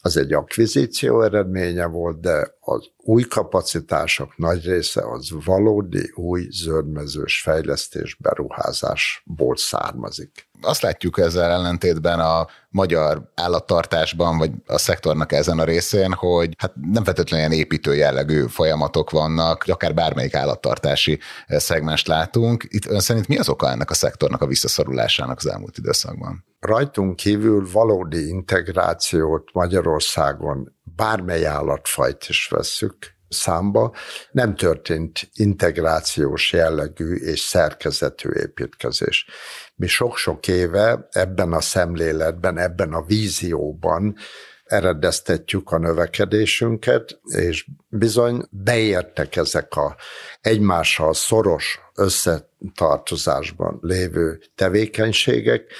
az 0.00 0.16
egy 0.16 0.32
akvizíció 0.32 1.22
eredménye 1.22 1.86
volt, 1.86 2.20
de 2.20 2.55
az 2.68 2.90
új 2.96 3.22
kapacitások 3.22 4.36
nagy 4.36 4.64
része 4.64 5.10
az 5.10 5.28
valódi 5.44 6.12
új 6.14 6.46
zöldmezős 6.50 7.40
fejlesztés 7.40 8.16
beruházásból 8.20 9.56
származik. 9.56 10.48
Azt 10.60 10.82
látjuk 10.82 11.18
ezzel 11.18 11.50
ellentétben 11.50 12.20
a 12.20 12.46
magyar 12.68 13.30
állattartásban, 13.34 14.38
vagy 14.38 14.50
a 14.66 14.78
szektornak 14.78 15.32
ezen 15.32 15.58
a 15.58 15.64
részén, 15.64 16.12
hogy 16.12 16.54
hát 16.58 16.72
nem 16.92 17.04
feltétlenül 17.04 17.46
ilyen 17.46 17.60
építő 17.60 17.94
jellegű 17.94 18.46
folyamatok 18.46 19.10
vannak, 19.10 19.64
akár 19.66 19.94
bármelyik 19.94 20.34
állattartási 20.34 21.18
szegmest 21.46 22.06
látunk. 22.06 22.64
Itt 22.68 22.86
ön 22.86 23.00
szerint 23.00 23.28
mi 23.28 23.38
az 23.38 23.48
oka 23.48 23.70
ennek 23.70 23.90
a 23.90 23.94
szektornak 23.94 24.42
a 24.42 24.46
visszaszorulásának 24.46 25.36
az 25.38 25.46
elmúlt 25.46 25.78
időszakban? 25.78 26.44
Rajtunk 26.60 27.16
kívül 27.16 27.68
valódi 27.72 28.28
integrációt 28.28 29.52
Magyarországon 29.52 30.75
bármely 30.94 31.46
állatfajt 31.46 32.24
is 32.28 32.48
vesszük, 32.48 33.14
számba 33.28 33.94
nem 34.30 34.54
történt 34.54 35.30
integrációs 35.34 36.52
jellegű 36.52 37.14
és 37.14 37.40
szerkezetű 37.40 38.30
építkezés. 38.30 39.26
Mi 39.74 39.86
sok-sok 39.86 40.48
éve 40.48 41.08
ebben 41.10 41.52
a 41.52 41.60
szemléletben, 41.60 42.58
ebben 42.58 42.92
a 42.92 43.02
vízióban 43.02 44.16
eredeztetjük 44.64 45.70
a 45.70 45.78
növekedésünket, 45.78 47.20
és 47.24 47.66
bizony 47.88 48.42
beértek 48.50 49.36
ezek 49.36 49.76
a 49.76 49.96
egymással 50.40 51.14
szoros 51.14 51.80
összetartozásban 51.94 53.78
lévő 53.80 54.40
tevékenységek, 54.54 55.72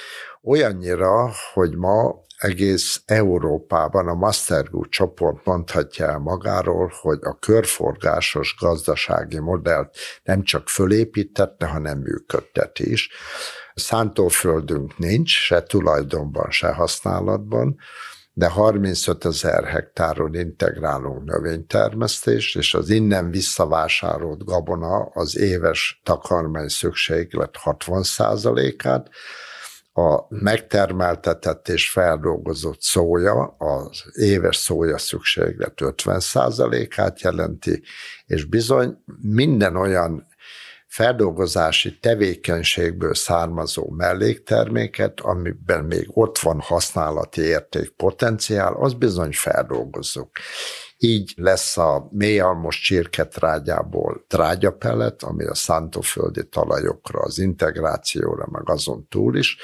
olyannyira, 0.43 1.31
hogy 1.53 1.75
ma 1.75 2.25
egész 2.37 3.01
Európában 3.05 4.07
a 4.07 4.13
Mastergroup 4.13 4.89
csoport 4.89 5.45
mondhatja 5.45 6.05
el 6.05 6.19
magáról, 6.19 6.91
hogy 7.01 7.19
a 7.21 7.39
körforgásos 7.39 8.55
gazdasági 8.59 9.39
modellt 9.39 9.97
nem 10.23 10.43
csak 10.43 10.69
fölépítette, 10.69 11.65
hanem 11.65 11.97
működtet 11.97 12.79
is. 12.79 13.09
Szántóföldünk 13.73 14.97
nincs, 14.97 15.29
se 15.29 15.63
tulajdonban, 15.63 16.49
se 16.49 16.67
használatban, 16.73 17.77
de 18.33 18.47
35 18.47 19.25
ezer 19.25 19.63
hektáron 19.63 20.33
integrálunk 20.33 21.23
növénytermesztést, 21.23 22.57
és 22.57 22.73
az 22.73 22.89
innen 22.89 23.31
visszavásárolt 23.31 24.43
gabona 24.43 25.03
az 25.03 25.37
éves 25.37 26.01
takarmány 26.03 26.67
szükséglet 26.67 27.55
60 27.55 28.03
át 28.83 29.09
a 29.97 30.25
megtermeltetett 30.29 31.67
és 31.67 31.89
feldolgozott 31.89 32.81
szója, 32.81 33.55
az 33.57 34.03
éves 34.13 34.55
szója 34.55 34.97
szükséglet 34.97 35.73
50%-át 35.75 37.21
jelenti, 37.21 37.83
és 38.25 38.45
bizony 38.45 38.97
minden 39.21 39.75
olyan 39.75 40.27
feldolgozási 40.87 41.99
tevékenységből 41.99 43.15
származó 43.15 43.89
mellékterméket, 43.89 45.19
amiben 45.19 45.85
még 45.85 46.07
ott 46.13 46.37
van 46.37 46.59
használati 46.59 47.41
érték 47.41 47.89
potenciál, 47.89 48.73
az 48.73 48.93
bizony 48.93 49.31
feldolgozzuk. 49.31 50.29
Így 50.97 51.33
lesz 51.35 51.77
a 51.77 52.07
mélyalmos 52.11 52.79
csirketrágyából 52.79 54.25
trágyapellet, 54.27 55.23
ami 55.23 55.45
a 55.45 55.55
szántóföldi 55.55 56.47
talajokra, 56.47 57.19
az 57.19 57.39
integrációra, 57.39 58.47
meg 58.51 58.69
azon 58.69 59.07
túl 59.09 59.37
is 59.37 59.57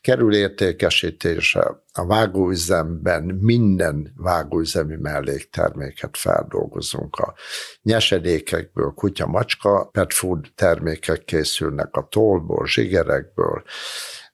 kerül 0.00 0.34
értékesítése. 0.34 1.84
A 1.92 2.06
vágóüzemben 2.06 3.22
minden 3.22 4.12
vágóüzemi 4.16 4.96
mellékterméket 4.96 6.16
feldolgozunk. 6.16 7.16
A 7.16 7.34
nyesedékekből, 7.82 8.92
kutya-macska, 8.94 9.84
pet 9.92 10.12
food 10.12 10.46
termékek 10.54 11.24
készülnek 11.24 11.96
a 11.96 12.06
tollból, 12.10 12.66
zsigerekből, 12.66 13.62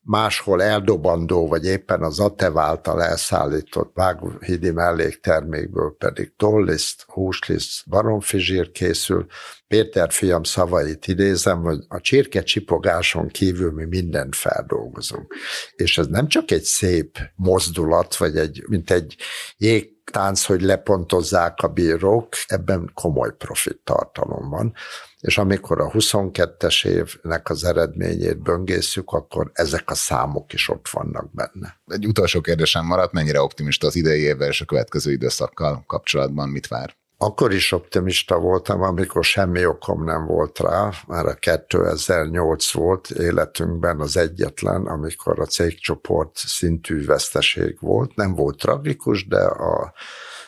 máshol 0.04 0.62
eldobandó, 0.62 1.48
vagy 1.48 1.64
éppen 1.64 2.02
az 2.02 2.20
ATEV 2.20 2.58
által 2.58 3.02
elszállított 3.02 3.90
vágóhidi 3.94 4.70
melléktermékből 4.70 5.96
pedig 5.98 6.32
tolliszt, 6.36 7.04
húsliszt, 7.06 7.88
baromfizsír 7.88 8.70
készül. 8.70 9.26
Péter 9.68 10.12
fiam 10.12 10.42
szavait 10.42 11.06
idézem, 11.06 11.62
hogy 11.62 11.84
a 11.88 12.00
csirke 12.00 12.42
csipogáson 12.42 13.28
kívül 13.28 13.72
mi 13.72 13.84
mindent 13.84 14.36
feldolgozunk. 14.36 15.34
És 15.72 15.98
ez 15.98 16.06
nem 16.06 16.28
csak 16.28 16.50
egy 16.50 16.64
szép 16.64 17.18
mozdulat, 17.34 18.16
vagy 18.16 18.36
egy, 18.36 18.64
mint 18.68 18.90
egy 18.90 19.16
jég 19.56 19.90
tánc, 20.10 20.44
hogy 20.44 20.62
lepontozzák 20.62 21.58
a 21.62 21.68
bírók, 21.68 22.28
ebben 22.46 22.90
komoly 22.94 23.36
profit 23.36 23.80
tartalom 23.84 24.50
van 24.50 24.74
és 25.22 25.38
amikor 25.38 25.80
a 25.80 25.90
22-es 25.90 26.86
évnek 26.86 27.50
az 27.50 27.64
eredményét 27.64 28.42
böngészük, 28.42 29.10
akkor 29.10 29.50
ezek 29.52 29.90
a 29.90 29.94
számok 29.94 30.52
is 30.52 30.68
ott 30.68 30.88
vannak 30.88 31.34
benne. 31.34 31.80
Egy 31.86 32.06
utolsó 32.06 32.40
kérdésem 32.40 32.86
maradt, 32.86 33.12
mennyire 33.12 33.40
optimista 33.42 33.86
az 33.86 33.96
idei 33.96 34.20
évvel 34.20 34.48
és 34.48 34.60
a 34.60 34.64
következő 34.64 35.12
időszakkal 35.12 35.84
kapcsolatban, 35.86 36.48
mit 36.48 36.66
vár? 36.66 36.96
Akkor 37.16 37.52
is 37.52 37.72
optimista 37.72 38.38
voltam, 38.38 38.82
amikor 38.82 39.24
semmi 39.24 39.66
okom 39.66 40.04
nem 40.04 40.26
volt 40.26 40.58
rá, 40.58 40.90
már 41.06 41.26
a 41.26 41.34
2008 41.34 42.70
volt 42.70 43.10
életünkben 43.10 44.00
az 44.00 44.16
egyetlen, 44.16 44.86
amikor 44.86 45.40
a 45.40 45.46
cégcsoport 45.46 46.36
szintű 46.36 47.04
veszteség 47.04 47.76
volt. 47.80 48.14
Nem 48.14 48.34
volt 48.34 48.58
tragikus, 48.58 49.26
de 49.26 49.42
a 49.44 49.92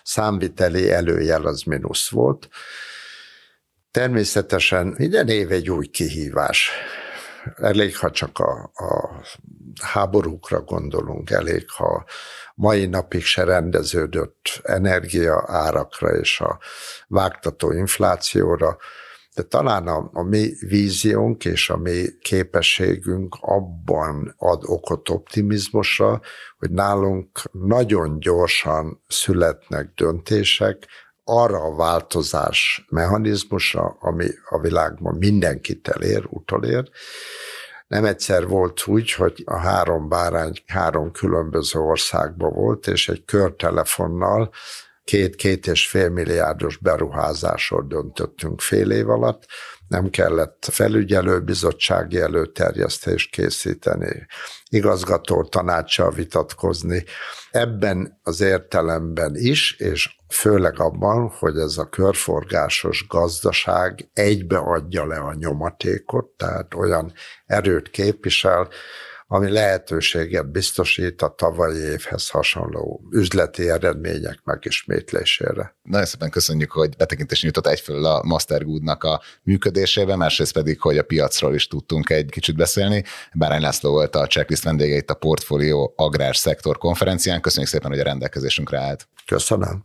számviteli 0.03 0.91
előjel 0.91 1.45
az 1.45 1.63
mínusz 1.63 2.09
volt 2.09 2.49
Természetesen 3.95 4.95
minden 4.99 5.29
év 5.29 5.53
egy 5.53 5.71
új 5.71 5.87
kihívás. 5.87 6.71
Elég, 7.57 7.97
ha 7.97 8.11
csak 8.11 8.39
a, 8.39 8.71
a 8.75 9.21
háborúkra 9.83 10.61
gondolunk, 10.61 11.31
elég, 11.31 11.71
ha 11.71 12.05
mai 12.55 12.87
napig 12.87 13.25
se 13.25 13.45
rendeződött 13.45 14.61
energia 14.63 15.45
árakra 15.47 16.09
és 16.09 16.41
a 16.41 16.59
vágtató 17.07 17.73
inflációra, 17.73 18.77
de 19.35 19.43
talán 19.43 19.87
a, 19.87 20.11
a 20.13 20.23
mi 20.23 20.53
víziónk 20.61 21.45
és 21.45 21.71
a 21.71 21.77
mi 21.77 22.05
képességünk 22.21 23.37
abban 23.41 24.35
ad 24.37 24.63
okot 24.67 25.09
optimizmusra, 25.09 26.21
hogy 26.59 26.71
nálunk 26.71 27.41
nagyon 27.53 28.19
gyorsan 28.19 29.03
születnek 29.09 29.93
döntések, 29.95 30.87
arra 31.25 31.63
a 31.63 31.75
változás 31.75 32.85
mechanizmusra, 32.89 33.97
ami 34.01 34.27
a 34.49 34.61
világban 34.61 35.15
mindenkit 35.15 35.89
elér, 35.89 36.25
utolér. 36.29 36.91
Nem 37.87 38.05
egyszer 38.05 38.47
volt 38.47 38.87
úgy, 38.87 39.13
hogy 39.13 39.43
a 39.45 39.57
három 39.57 40.09
bárány 40.09 40.63
három 40.67 41.13
különböző 41.13 41.79
országban 41.79 42.53
volt, 42.53 42.87
és 42.87 43.09
egy 43.09 43.25
körtelefonnal 43.25 44.51
két-két 45.05 45.67
és 45.67 45.89
fél 45.89 46.09
milliárdos 46.09 46.77
beruházásról 46.77 47.85
döntöttünk 47.89 48.61
fél 48.61 48.91
év 48.91 49.09
alatt, 49.11 49.47
nem 49.89 50.11
kellett 50.11 50.69
felügyelőbizottsági 50.71 52.21
előterjesztést 52.21 53.31
készíteni, 53.31 54.27
igazgató 54.69 55.45
tanácssal 55.45 56.11
vitatkozni. 56.11 57.05
Ebben 57.51 58.21
az 58.23 58.41
értelemben 58.41 59.37
is, 59.37 59.77
és 59.79 60.17
főleg 60.29 60.81
abban, 60.81 61.29
hogy 61.29 61.57
ez 61.59 61.79
a 61.79 61.89
körforgásos 61.89 63.07
gazdaság 63.09 64.09
egybe 64.13 64.59
adja 64.59 65.07
le 65.07 65.19
a 65.19 65.35
nyomatékot, 65.35 66.27
tehát 66.27 66.75
olyan 66.75 67.13
erőt 67.47 67.91
képvisel, 67.91 68.69
ami 69.35 69.51
lehetőséget 69.51 70.51
biztosít 70.51 71.23
a 71.23 71.29
tavalyi 71.29 71.81
évhez 71.81 72.29
hasonló 72.29 73.01
üzleti 73.11 73.69
eredmények 73.69 74.39
megismétlésére. 74.45 75.77
Nagyon 75.83 76.07
szépen 76.07 76.31
köszönjük, 76.31 76.71
hogy 76.71 76.97
betekintés 76.97 77.43
nyújtott 77.43 77.67
egyfelől 77.67 78.05
a 78.05 78.23
Mastergoodnak 78.25 79.05
a 79.05 79.21
működésébe, 79.43 80.17
másrészt 80.17 80.53
pedig, 80.53 80.81
hogy 80.81 80.99
a 80.99 81.03
piacról 81.03 81.55
is 81.55 81.67
tudtunk 81.67 82.11
egy 82.11 82.31
kicsit 82.31 82.57
beszélni. 82.57 83.05
Bárány 83.33 83.61
László 83.61 83.91
volt 83.91 84.17
a 84.17 84.27
checklist 84.27 84.63
vendége 84.63 84.97
itt 84.97 85.11
a 85.11 85.15
Portfolio 85.15 85.93
Agrár 85.97 86.37
Szektor 86.37 86.79
konferencián. 86.79 87.41
Köszönjük 87.41 87.71
szépen, 87.71 87.91
hogy 87.91 88.01
a 88.01 88.05
rendelkezésünkre 88.05 88.79
állt. 88.79 89.09
Köszönöm. 89.27 89.85